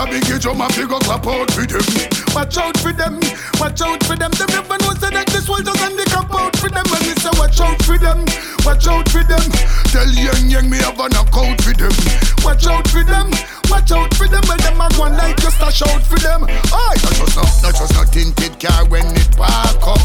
You 0.00 0.06
big 0.16 0.32
age, 0.32 0.46
my 0.56 0.66
figure 0.72 0.96
clap 0.96 1.26
out 1.26 1.50
for 1.52 1.66
them. 1.68 1.84
Watch 2.32 2.56
out 2.56 2.72
for 2.80 2.88
them, 2.88 3.20
watch 3.60 3.84
out 3.84 4.00
for 4.08 4.16
them. 4.16 4.32
Them 4.32 4.48
never 4.48 4.80
know 4.80 4.96
say 4.96 5.12
that 5.12 5.28
this 5.28 5.44
world 5.44 5.68
doesn't 5.68 5.92
they 5.92 6.08
cap 6.08 6.32
out 6.32 6.56
for 6.56 6.72
them. 6.72 6.88
And 6.88 7.04
me 7.04 7.12
say 7.20 7.28
watch 7.36 7.60
out 7.60 7.76
for 7.84 8.00
them, 8.00 8.24
watch 8.64 8.88
out 8.88 9.04
for 9.12 9.20
them. 9.20 9.44
Tell 9.92 10.08
young 10.08 10.48
young 10.48 10.72
me 10.72 10.80
have 10.80 10.96
a 10.96 11.04
knockout 11.12 11.60
for 11.60 11.76
them. 11.76 11.92
Watch 12.40 12.64
out 12.64 12.88
for 12.88 13.04
them, 13.04 13.28
watch 13.68 13.92
out 13.92 14.08
for 14.16 14.24
them. 14.24 14.40
And 14.48 14.60
them 14.64 14.80
a 14.80 14.88
go 14.96 15.04
like 15.04 15.36
just 15.36 15.60
a 15.60 15.68
shout 15.68 16.00
for 16.08 16.16
them. 16.16 16.48
Aye, 16.48 16.96
not 17.04 17.12
just 17.20 17.36
not, 17.36 17.52
not 17.60 17.74
just 17.76 17.92
not 17.92 18.08
tinted 18.08 18.56
car 18.56 18.88
when 18.88 19.04
it 19.04 19.28
park 19.36 19.84
up. 19.84 20.00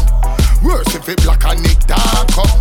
Worse 0.60 0.92
if 0.92 1.08
it 1.08 1.24
black 1.24 1.40
and 1.48 1.64
it 1.64 1.80
dark 1.88 2.36
up. 2.36 2.52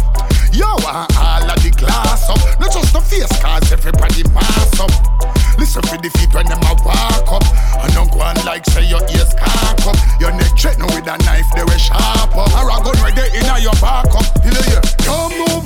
Yo, 0.56 0.72
all 0.88 1.52
of 1.52 1.60
the 1.60 1.72
glass 1.76 2.32
up. 2.32 2.40
Not 2.64 2.72
just 2.72 2.96
the 2.96 3.04
face 3.04 3.28
cause 3.44 3.68
everybody 3.76 4.24
mass 4.32 4.80
up. 4.80 5.45
Listen 5.58 5.82
for 5.84 5.98
the 5.98 6.10
feet 6.18 6.34
when 6.34 6.46
them 6.46 6.60
a 6.64 6.74
walk 6.84 7.32
up. 7.32 7.46
And 7.84 7.94
don't 7.94 8.12
go 8.12 8.20
on 8.22 8.36
like 8.46 8.66
say 8.66 8.86
your 8.86 9.02
ears 9.12 9.34
cock 9.34 9.86
up. 9.88 9.98
Your 10.20 10.32
neck 10.32 10.58
threaten 10.58 10.86
with 10.88 11.08
a 11.08 11.18
knife, 11.24 11.48
they 11.56 11.64
were 11.64 11.80
sharp 11.80 12.36
up. 12.36 12.52
A 12.52 12.84
gun 12.84 12.96
right 13.04 13.16
there 13.16 13.32
in 13.36 13.46
your 13.64 13.76
back 13.80 14.12
up. 14.14 14.26
You 14.44 14.52
yeah. 14.52 14.82
Don't 15.08 15.34
move. 15.40 15.66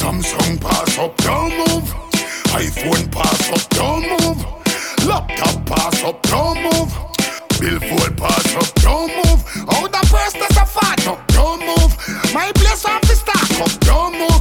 Samsung 0.00 0.60
pass 0.60 0.98
up. 0.98 1.16
Don't 1.18 1.54
move. 1.56 1.86
iPhone 2.58 3.10
pass 3.12 3.50
up. 3.50 3.62
Don't 3.70 4.02
move. 4.10 4.38
Laptop 5.06 5.66
pass 5.66 6.02
up. 6.04 6.22
Don't 6.22 6.58
move. 6.62 6.90
Billfold 7.60 8.16
pass 8.16 8.56
up. 8.56 8.74
Don't 8.82 9.10
move. 9.14 9.40
All 9.68 9.88
the 9.88 10.02
first 10.10 10.36
is 10.36 10.56
a 10.56 10.66
fat 10.66 11.06
up. 11.06 11.26
Don't 11.28 11.60
move. 11.60 11.92
My 12.34 12.50
place 12.54 12.84
off 12.84 13.00
the 13.02 13.14
stack 13.14 13.60
up. 13.60 13.80
Don't 13.80 14.18
move. 14.18 14.31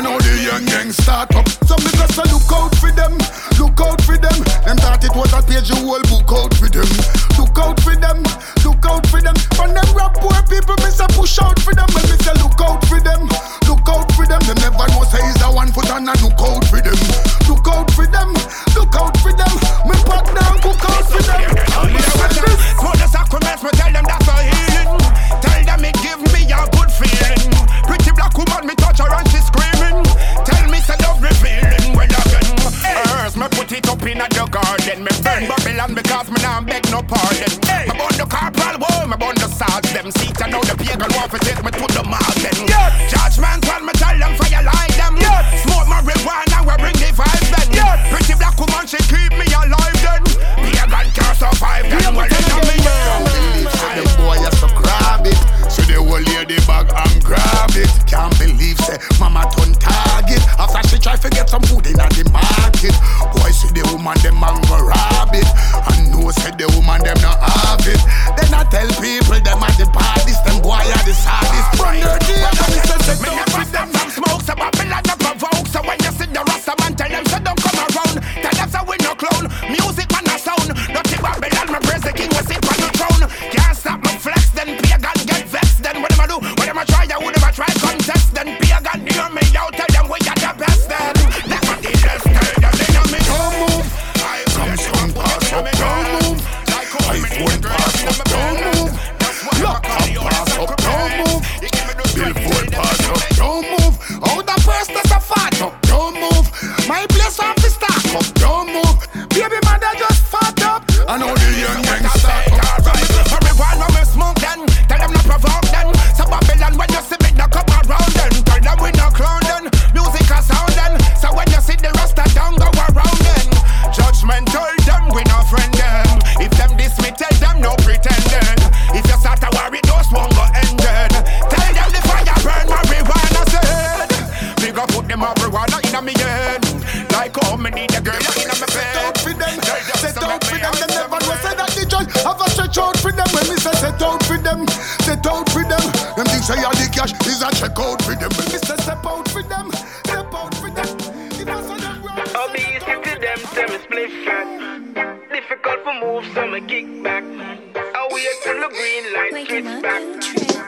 I 0.00 0.02
know 0.02 0.16
the 0.16 0.32
young 0.40 0.64
gang 0.64 0.88
start 0.96 1.28
up. 1.36 1.44
Some 1.68 1.76
niggas 1.84 2.16
say 2.16 2.24
look 2.32 2.48
out 2.48 2.72
for 2.80 2.88
them. 2.88 3.20
Look 3.60 3.76
out 3.84 4.00
for 4.00 4.16
them. 4.16 4.32
Them 4.64 4.80
thought 4.80 5.04
it 5.04 5.12
was 5.12 5.28
a 5.36 5.44
page 5.44 5.68
you 5.68 5.76
whole 5.76 6.00
book 6.08 6.24
out 6.32 6.56
for 6.56 6.72
them. 6.72 6.88
Look 7.36 7.52
out 7.60 7.76
for 7.84 7.92
them. 7.92 8.24
Look 8.64 8.80
out 8.88 9.04
for 9.12 9.20
them. 9.20 9.36
From 9.52 9.76
them 9.76 9.84
rap 9.92 10.16
poor 10.16 10.40
people, 10.48 10.72
me 10.80 10.88
say 10.88 11.04
push 11.12 11.36
out 11.44 11.60
for 11.60 11.76
them. 11.76 11.84
And 11.84 12.08
me 12.08 12.16
say 12.16 12.32
look 12.40 12.56
out 12.64 12.80
for 12.88 12.96
them. 12.96 13.28
Look 13.68 13.84
out 13.92 14.08
for 14.16 14.24
them. 14.24 14.40
Them 14.40 14.56
never 14.64 14.88
know 14.88 15.04
say 15.04 15.20
he's 15.20 15.36
a 15.44 15.52
one 15.52 15.68
foot 15.68 15.92
and 15.92 16.08
a 16.08 16.16
look 16.24 16.40
out 16.48 16.64
for 16.72 16.80
them. 16.80 16.96
Look 17.44 17.68
out 17.68 17.92
for 17.92 18.08
them. 18.08 18.32
Look 18.72 18.96
out 18.96 19.12
for 19.20 19.36
them. 19.36 19.52
Me 19.84 20.00
down, 20.00 20.56
cook 20.64 20.80
out 20.80 21.04
for 21.12 21.20
them. 21.20 21.44
Put 22.80 22.96
the 22.96 23.08
sacraments, 23.12 23.62
me 23.62 23.70
tell 23.76 23.89
put 34.20 34.32
it 34.32 34.38
up 34.38 34.44
in 34.44 34.44
the 34.44 34.50
garden. 34.50 35.04
Me 35.04 35.10
burn 35.22 35.48
Babylon 35.48 35.94
because 35.94 36.30
me 36.30 36.42
nah 36.42 36.60
beg 36.60 36.90
no 36.90 37.02
pardon. 37.02 37.52
Me 37.88 37.94
burn 37.96 38.14
the 38.18 38.26
corporal, 38.28 38.78
boy, 38.78 39.06
me 39.06 39.16
burn 39.16 39.34
the 39.36 39.48
salt. 39.48 39.82
Them 39.84 40.10
seat 40.10 40.40
and 40.42 40.52
now 40.52 40.60
the 40.60 40.76
pagan 40.76 41.10
want 41.14 41.30
to 41.32 41.38
take 41.38 41.62
me 41.64 41.70
to 41.70 41.86
the 41.94 42.04
mountain. 42.04 42.39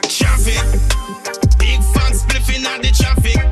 Traffic, 0.09 0.62
big 1.59 1.80
fan 1.93 2.12
spliffing 2.12 2.64
at 2.64 2.82
the 2.82 2.93
traffic. 2.95 3.51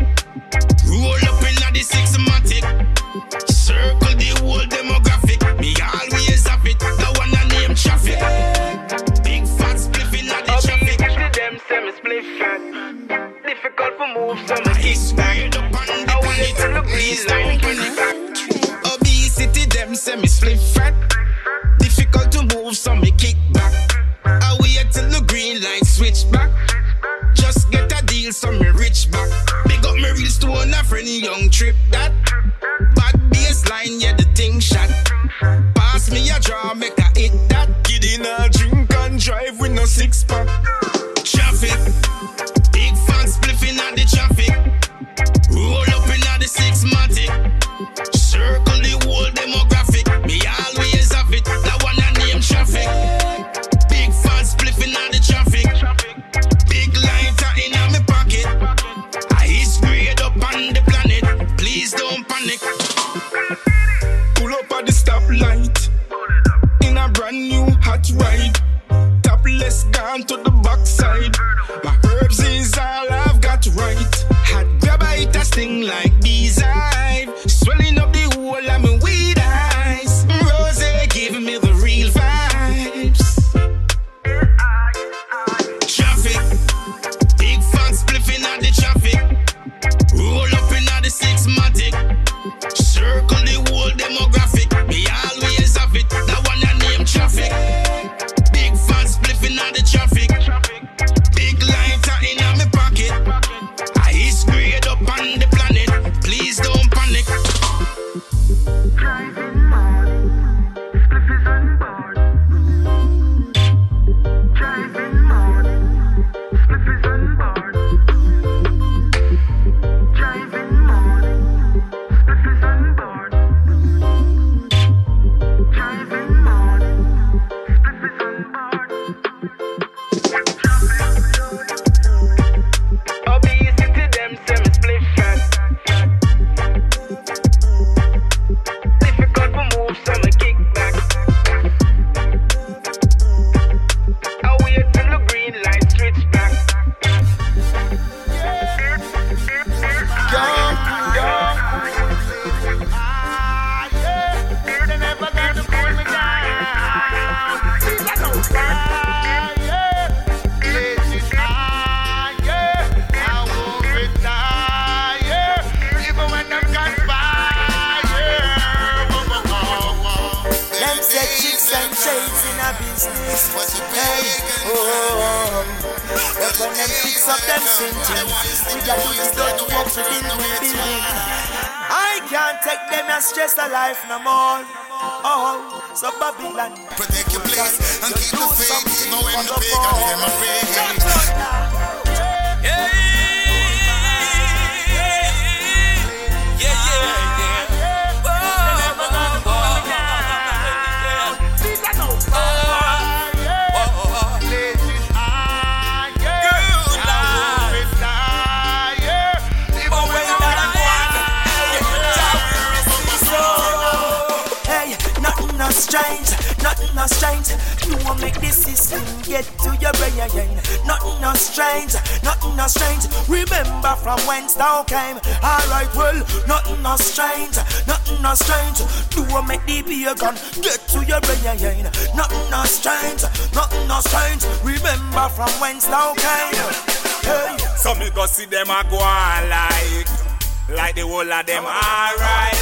Remember 223.28 223.94
from 223.96 224.18
whence 224.26 224.54
thou 224.54 224.82
came. 224.82 225.16
Alright, 225.42 225.94
well, 225.94 226.18
nothing 226.48 226.82
no 226.82 226.96
strange, 226.96 227.56
nothing 227.86 228.20
no 228.22 228.34
strange. 228.34 228.80
You 229.14 229.22
won't 229.32 229.46
make 229.46 229.64
the 229.66 229.82
pagan 229.82 230.34
get 230.60 230.80
to 230.88 231.04
your 231.04 231.20
brain. 231.20 231.84
Nothing 232.14 232.50
no 232.50 232.64
strange, 232.64 233.22
nothing 233.54 233.86
no 233.86 234.00
strange. 234.00 234.44
Remember 234.64 235.28
from 235.30 235.50
whence 235.60 235.86
thou 235.86 236.14
came. 236.14 237.00
Hey. 237.22 237.56
So 237.76 237.94
me 237.94 238.10
go 238.10 238.26
see 238.26 238.46
them 238.46 238.70
a 238.70 238.82
go 238.90 238.98
like 238.98 240.29
like 240.70 240.94
the 240.94 241.02
whole 241.02 241.26
of 241.26 241.46
them 241.46 241.64
alright. 241.64 242.54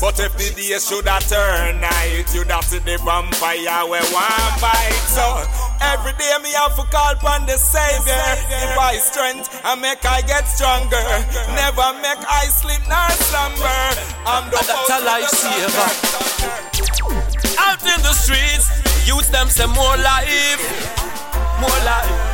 But 0.00 0.20
if 0.20 0.36
the 0.36 0.52
day 0.54 0.78
should 0.78 1.08
have 1.08 1.26
turn 1.26 1.80
night, 1.80 2.28
you'd 2.34 2.50
have 2.50 2.68
to 2.70 2.78
the 2.80 2.98
vampire 3.02 3.88
where 3.88 4.04
one 4.12 4.52
bite. 4.60 5.02
So 5.10 5.24
every 5.80 6.12
day 6.20 6.30
me 6.42 6.52
have 6.54 6.76
to 6.76 6.84
call 6.92 7.12
upon 7.12 7.46
the 7.46 7.56
Savior. 7.58 8.20
Give 8.50 8.78
I 8.78 8.98
strength 9.00 9.48
and 9.64 9.80
make 9.80 10.04
I 10.04 10.22
get 10.22 10.44
stronger. 10.44 11.02
Never 11.56 11.88
make 12.04 12.22
I 12.28 12.46
sleep 12.52 12.82
nor 12.88 13.10
slumber. 13.26 13.80
I'm 14.26 14.50
the 14.50 14.60
That's 14.60 14.90
a 14.90 15.00
lifesaver. 15.02 15.88
Out 17.58 17.82
in 17.82 18.02
the 18.02 18.12
streets, 18.12 18.68
youth 19.08 19.30
them 19.32 19.48
say 19.48 19.66
more 19.66 19.96
life, 19.96 20.62
more 21.60 21.80
life. 21.84 22.25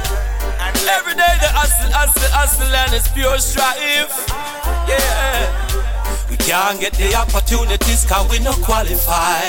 Every 0.88 1.14
day 1.14 1.34
the 1.40 1.50
hustle, 1.52 1.92
hustle, 1.92 2.30
hustle, 2.32 2.74
and 2.74 2.92
it's 2.94 3.08
pure 3.08 3.38
strife. 3.38 4.12
Yeah, 4.88 5.50
we 6.30 6.36
can't 6.36 6.80
get 6.80 6.94
the 6.94 7.14
opportunities 7.14 8.04
cause 8.04 8.28
we 8.30 8.38
no 8.38 8.52
qualify. 8.52 9.42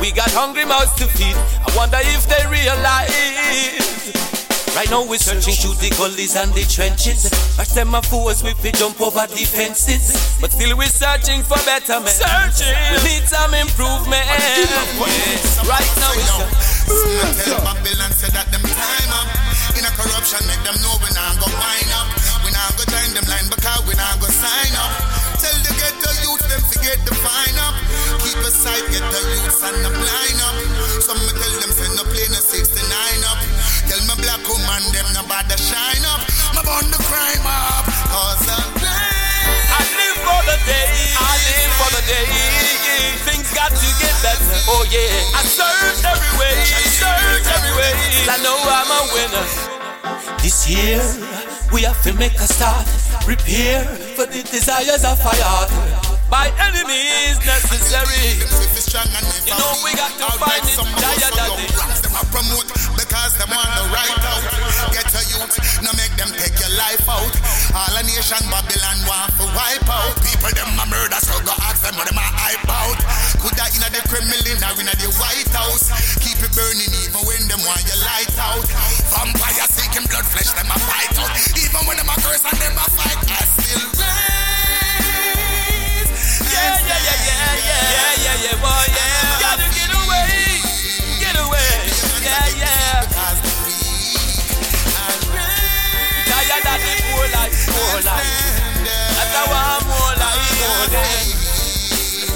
We 0.00 0.12
got 0.12 0.30
hungry 0.32 0.64
mouths 0.64 0.94
to 0.96 1.06
feed. 1.06 1.36
I 1.36 1.72
wonder 1.76 1.98
if 2.00 2.26
they 2.26 2.44
realize. 2.50 4.33
Right 4.74 4.90
now 4.90 5.06
we're 5.06 5.22
searching 5.22 5.54
through 5.54 5.78
the 5.78 5.94
gullies 5.94 6.34
and 6.34 6.50
the 6.50 6.66
trenches. 6.66 7.30
Watch 7.54 7.78
them 7.78 7.94
a 7.94 8.02
force 8.02 8.42
we 8.42 8.58
fi 8.58 8.74
jump 8.74 8.98
over 8.98 9.22
defenses. 9.30 10.34
But 10.42 10.50
still 10.50 10.74
we're 10.74 10.90
searching 10.90 11.46
for 11.46 11.62
betterment. 11.62 12.10
Searching. 12.10 12.74
We 12.90 12.98
need 13.06 13.22
some 13.22 13.54
improvement. 13.54 14.26
Right 14.26 15.92
now 16.02 16.10
it's 16.18 16.74
Tell 17.46 17.62
Babylon 17.62 18.10
say 18.10 18.34
that 18.34 18.50
them 18.50 18.66
time 18.66 19.12
up. 19.14 19.30
In 19.78 19.86
a 19.86 19.92
corruption, 19.94 20.42
make 20.50 20.62
them 20.66 20.74
know 20.82 20.98
we 20.98 21.10
not 21.14 21.38
go 21.38 21.46
wind 21.54 21.90
up. 21.94 22.10
We 22.42 22.50
not 22.50 22.74
go 22.74 22.82
join 22.90 23.14
them 23.14 23.30
line 23.30 23.46
because 23.46 23.78
we 23.86 23.94
not 23.94 24.18
go 24.18 24.26
sign 24.26 24.74
up. 24.74 24.90
Tell 25.38 25.54
the 25.62 25.70
ghetto 25.78 26.10
youth 26.26 26.42
them 26.50 26.62
forget 26.66 26.98
the 27.06 27.14
fine 27.14 27.58
up. 27.62 27.78
Keep 28.26 28.42
aside, 28.42 28.84
get 28.90 29.06
the 29.06 29.20
youths 29.38 29.62
and 29.62 29.78
the 29.86 29.90
blind 29.94 30.40
up. 30.42 30.56
Some 30.98 31.18
me 31.22 31.30
tell 31.30 31.54
them 31.62 31.70
say 31.70 31.88
no 31.94 32.02
play 32.10 32.26
no 32.34 32.42
69 32.42 32.74
up. 33.30 33.38
Tell 34.74 34.82
me 34.82 34.90
black 34.90 35.04
woman 35.04 35.06
them 35.06 35.06
no 35.14 35.22
bother 35.28 35.56
shine 35.56 36.02
up. 36.02 36.26
My 36.54 36.62
born 36.66 36.90
the 36.90 36.98
crime 37.06 37.46
up. 37.46 37.86
Cause 38.10 38.42
I'm 38.50 38.74
I 38.74 39.80
live 39.94 40.18
for 40.26 40.40
the 40.50 40.58
day. 40.66 40.90
I 41.14 41.34
live 41.46 41.72
for 41.78 41.90
the 41.94 42.02
day. 42.10 42.26
Things 43.22 43.54
got 43.54 43.70
to 43.70 43.88
get 44.02 44.14
better. 44.22 44.58
Oh 44.66 44.82
yeah. 44.90 45.38
I 45.38 45.46
search 45.46 46.02
every 46.02 46.32
way. 46.42 46.58
I 46.58 46.82
search 46.90 47.46
every 47.54 47.74
way. 47.78 47.92
I 48.26 48.36
know 48.42 48.58
I'm 48.66 48.90
a 48.90 49.00
winner. 49.14 49.46
This 50.42 50.66
year 50.68 50.98
we 51.72 51.82
have 51.82 52.02
to 52.02 52.12
make 52.14 52.34
a 52.34 52.48
start. 52.50 52.86
Prepare 53.22 53.84
for 54.18 54.26
the 54.26 54.42
desires 54.42 55.04
of 55.04 55.20
our 55.22 55.38
heart. 55.38 55.70
By 56.30 56.50
any 56.58 56.82
means 56.82 57.38
necessary. 57.46 58.42
You 59.46 59.54
know 59.54 59.72
we 59.84 59.94
got 59.94 60.10
to 60.18 60.33
want 77.64 77.80
your 77.88 77.96
light 78.04 78.28
out. 78.38 78.60
Vampire 79.08 79.66
seeking 79.72 80.04
blood 80.08 80.26
flesh, 80.28 80.52
them 80.52 80.68
a 80.68 80.76
fight 80.78 81.16
out. 81.18 81.32
Even 81.56 81.80
when 81.88 81.96
them 81.96 82.08
a 82.08 82.16
curse 82.20 82.44
and 82.44 82.58
them 82.60 82.76
a 82.76 82.84
fight, 82.92 83.16
I 83.24 83.40
still 83.56 83.88
raise. 83.96 84.84
Yeah, 86.44 86.76
yeah, 86.84 87.00
yeah, 87.08 87.24
yeah, 87.24 87.56
yeah, 87.64 87.80
yeah, 87.88 88.24
yeah, 88.24 88.44
yeah, 88.44 88.60
boy, 88.60 88.84
yeah. 88.92 89.40
Gotta 89.40 89.66
get 89.72 89.90
away, 89.96 90.60
get 91.20 91.36
away, 91.40 91.88
yeah, 92.20 92.60
yeah. 92.60 93.08
Tired 96.28 96.68
of 96.68 96.78
the 96.84 96.94
poor 97.08 97.26
life, 97.32 97.56
poor 97.72 97.96
life. 98.04 98.60
And 98.84 99.32
I 99.32 99.42
want 99.48 99.88
more 99.88 100.14
life, 100.20 100.52
more 100.60 100.86
life. 100.92 101.32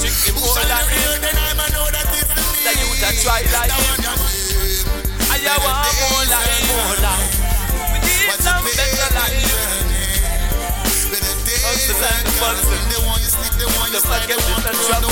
Chicken 0.00 0.40
more 0.40 0.64
life. 0.72 0.88
And 1.20 1.36
I'm 1.36 1.60
a 1.60 1.66
no-death. 1.68 2.16
The 2.64 2.72
youth 2.80 3.04
a 3.04 3.10
try 3.20 3.44
life. 3.52 4.27
And 5.38 5.46
I 5.46 5.54
want 5.62 5.86
more 6.02 6.26
life, 6.26 6.66
more 6.66 6.98
life. 6.98 7.30
We 7.94 7.98
need 8.02 8.34
some 8.42 8.64
better 8.66 9.08
life. 9.14 9.38
Hustle 11.62 12.02
and 12.02 12.26
bustle. 12.40 12.74
Just 13.92 14.08
like 14.10 14.28
everything 14.30 14.62
that 14.64 14.74
trouble. 14.86 15.10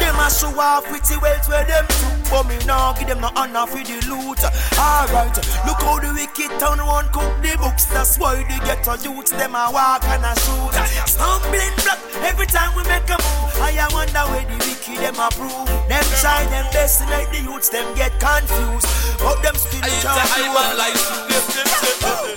Them 0.00 0.16
a 0.16 0.28
show 0.30 0.60
off 0.60 0.90
with 0.90 1.04
the 1.04 1.18
wealth 1.20 1.48
where 1.48 1.64
them 1.64 1.86
took 1.86 2.15
But 2.30 2.48
me 2.48 2.58
nah 2.66 2.92
give 2.94 3.08
them 3.08 3.20
no 3.20 3.30
honor 3.36 3.66
for 3.66 3.78
the 3.78 3.96
loot. 4.10 4.42
Alright, 4.78 5.36
look 5.66 5.80
how 5.82 5.98
the 6.00 6.12
wicked 6.12 6.50
town 6.58 6.78
one 6.84 7.08
cook 7.12 7.30
the 7.42 7.56
books 7.58 7.84
That's 7.86 8.18
why 8.18 8.42
they 8.42 8.58
the 8.58 8.64
ghetto 8.66 8.94
youths 8.98 9.30
them 9.30 9.54
a 9.54 9.70
walk 9.70 10.04
and 10.10 10.24
a 10.24 10.34
shoot. 10.42 10.74
Stumbling 11.06 11.74
block 11.82 12.00
every 12.26 12.46
time 12.46 12.74
we 12.76 12.82
make 12.90 13.08
a 13.08 13.16
move 13.16 13.54
I 13.62 13.78
a 13.78 13.86
wonder 13.94 14.24
where 14.30 14.44
the 14.44 14.58
wicked 14.58 14.98
them 14.98 15.18
a 15.22 15.28
prove. 15.32 15.70
Them 15.88 16.04
try 16.20 16.44
them 16.50 16.66
best 16.72 17.00
to 17.00 17.06
make 17.08 17.30
the 17.30 17.40
youths 17.46 17.68
them 17.68 17.86
get 17.94 18.18
confused. 18.18 18.86
But 19.22 19.42
them 19.42 19.54
still 19.54 19.80
can't 19.82 20.26
do 20.34 20.50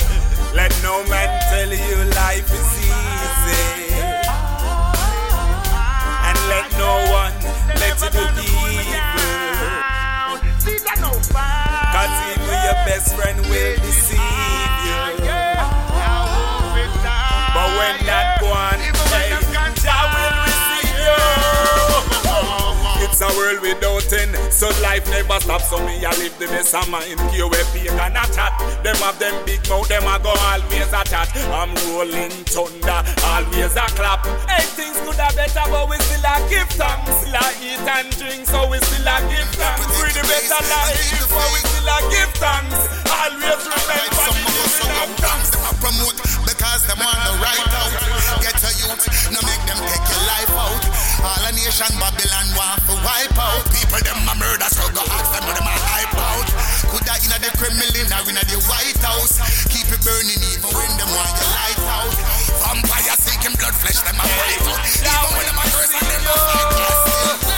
Let 0.55 0.73
no 0.81 1.03
man 1.09 1.29
tell 1.49 1.69
you 1.69 2.05
life 2.13 2.49
is 2.51 2.73
easy. 2.77 3.93
And 6.25 6.37
let 6.49 6.71
no 6.77 6.93
one 7.13 7.33
let 7.77 8.01
you 8.01 8.09
do 8.09 8.45
evil. 8.69 9.18
Cause 11.27 12.31
even 12.31 12.47
your 12.63 12.79
best 12.87 13.15
friend 13.15 13.39
will 13.41 13.75
deceive 13.77 14.38
a 23.29 23.37
world 23.37 23.61
without 23.61 24.11
end, 24.13 24.33
so 24.51 24.67
life 24.81 25.05
never 25.09 25.39
stops. 25.39 25.69
So 25.69 25.77
me 25.85 26.01
I 26.05 26.11
live 26.17 26.33
the 26.39 26.47
best 26.47 26.73
of 26.73 26.89
mine. 26.89 27.17
QFP 27.29 27.89
and 27.89 28.17
a 28.17 28.25
chat. 28.33 28.53
Them 28.83 28.95
have 29.05 29.19
them 29.19 29.35
big 29.45 29.61
mouth, 29.69 29.87
them 29.87 30.07
a 30.09 30.17
go 30.17 30.33
always 30.49 30.89
a 30.89 31.01
chat. 31.05 31.29
I'm 31.53 31.73
rolling 31.93 32.33
thunder, 32.49 32.99
always 33.29 33.75
a 33.77 33.85
clap. 33.93 34.25
Hey, 34.49 34.65
things 34.73 34.97
could 35.05 35.19
have 35.21 35.35
better, 35.35 35.65
but 35.69 35.89
we 35.89 35.97
still 36.01 36.25
a 36.25 36.35
give 36.49 36.69
thanks. 36.73 37.11
Still 37.21 37.37
a 37.37 37.45
eat 37.61 37.85
and 37.85 38.09
drink, 38.17 38.43
so 38.49 38.65
we 38.69 38.77
still 38.81 39.05
a 39.05 39.15
give 39.29 39.51
thanks. 39.57 39.85
Free 39.99 40.13
the 40.13 40.23
better 40.25 40.61
life, 40.65 40.97
but 41.29 41.47
we 41.53 41.59
still 41.69 41.89
a 41.89 41.97
give 42.09 42.33
thanks. 42.41 42.79
Always 43.09 43.61
remember 43.67 43.95
the 43.99 44.09
giving 44.09 44.93
of 44.95 45.09
thanks. 45.21 45.49
A 45.53 45.71
promote 45.77 46.17
because 46.47 46.81
them 46.87 46.99
want 47.03 47.19
the 47.25 47.33
right 47.37 47.73
out. 47.77 47.93
Get 48.41 48.57
a 48.57 48.71
youth, 48.79 49.05
no 49.29 49.39
make 49.45 49.63
them 49.69 49.79
take 49.85 50.07
your 50.07 50.23
life 50.25 50.53
out. 50.57 50.88
All 51.19 51.43
a 51.43 51.51
nation 51.51 51.91
Babylon 51.99 52.47
want 52.55 52.79
to 52.87 52.95
wipe 53.03 53.35
out. 53.35 53.63
People 53.75 53.99
them 54.07 54.23
a 54.23 54.35
murder, 54.39 54.69
so 54.71 54.87
go 54.95 55.03
ask 55.03 55.35
them 55.35 55.45
them 55.51 55.67
a 55.67 55.75
hype 55.75 56.15
out. 56.15 56.47
Could 56.91 57.03
that 57.03 57.19
inna 57.27 57.37
the 57.43 57.51
Kremlin 57.59 58.07
or 58.07 58.23
inna 58.31 58.43
the 58.47 58.57
White 58.71 58.99
House? 59.03 59.35
Keep 59.67 59.91
it 59.91 60.01
burning 60.01 60.41
even 60.55 60.71
when 60.71 60.91
them 60.95 61.11
want 61.11 61.35
your 61.35 61.51
light 61.51 61.81
out. 61.91 62.15
Vampire 62.63 63.17
seeking 63.19 63.55
blood 63.59 63.75
flesh, 63.75 63.99
them 63.99 64.15
a 64.15 64.23
fight 64.23 64.63
out. 64.63 64.79
Even 64.87 65.29
when 65.35 65.45
them 65.45 65.59
a 65.59 65.65
curse 65.75 65.93
and 65.99 66.07
them 66.07 66.23
a 66.23 66.35
fight. 66.39 67.48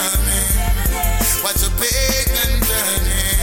Coming. 0.00 0.48
Watch 1.44 1.60
a 1.60 1.70
pagan 1.76 2.52
turning. 2.64 3.36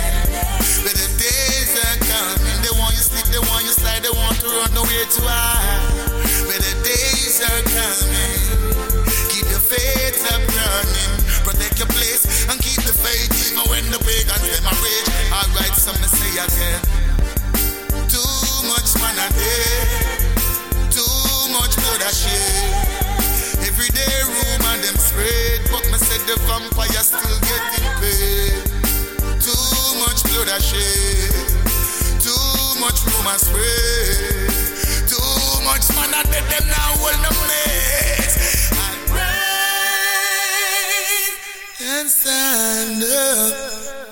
Better 0.81 1.09
days 1.21 1.71
are 1.85 1.99
coming. 2.01 2.57
They 2.65 2.73
want 2.81 2.97
you 2.97 3.05
sleep, 3.05 3.27
they 3.29 3.41
want 3.49 3.63
you 3.65 3.73
slide, 3.77 4.01
they 4.01 4.13
want 4.13 4.37
to 4.41 4.47
run 4.49 4.71
nowhere 4.73 5.05
to 5.05 5.21
hide. 5.21 6.17
Better 6.49 6.75
days 6.81 7.37
are 7.45 7.63
coming. 7.69 8.41
Keep 9.29 9.47
your 9.53 9.61
faith 9.61 10.21
up 10.33 10.41
running. 10.41 11.13
Protect 11.45 11.77
your 11.77 11.91
place 11.93 12.49
and 12.49 12.57
keep 12.59 12.81
the 12.81 12.93
faith 12.93 13.29
even 13.45 13.65
when 13.69 13.85
the 13.93 14.01
pagans 14.01 14.45
them 14.49 14.65
a 14.65 14.73
rage. 14.81 15.09
Alright, 15.29 15.75
some 15.77 15.97
me 16.01 16.09
say 16.09 16.33
again. 16.41 16.81
Too 18.09 18.33
much 18.65 18.97
man 18.97 19.17
a 19.21 19.27
day. 19.37 19.77
Too 20.89 21.53
much 21.53 21.75
blood 21.77 22.01
a 22.01 22.11
shed. 22.13 23.06
Every 23.67 23.89
day 23.89 24.23
rumor 24.23 24.77
them 24.81 24.95
spread, 24.95 25.59
but 25.69 25.83
me 25.91 25.97
said 25.99 26.23
the 26.25 26.39
vampire 26.47 27.03
still 27.03 27.39
getting 27.43 27.91
paid. 27.99 28.63
Too 29.43 29.99
much 29.99 30.23
blood 30.23 30.47
a 30.47 30.57
shed. 30.61 31.35
Too 32.23 32.79
much 32.79 33.03
rumor 33.03 33.37
spread. 33.37 34.49
Too 35.11 35.63
much 35.67 35.89
man 35.95 36.15
a 36.15 36.23
dead 36.31 36.45
them 36.49 36.65
now 36.67 36.95
hold 36.95 37.19
no 37.21 37.29
mates. 37.49 38.71
And 38.71 39.01
rise 39.11 39.35
and 41.81 42.09
stand 42.09 43.03
up 43.03 44.06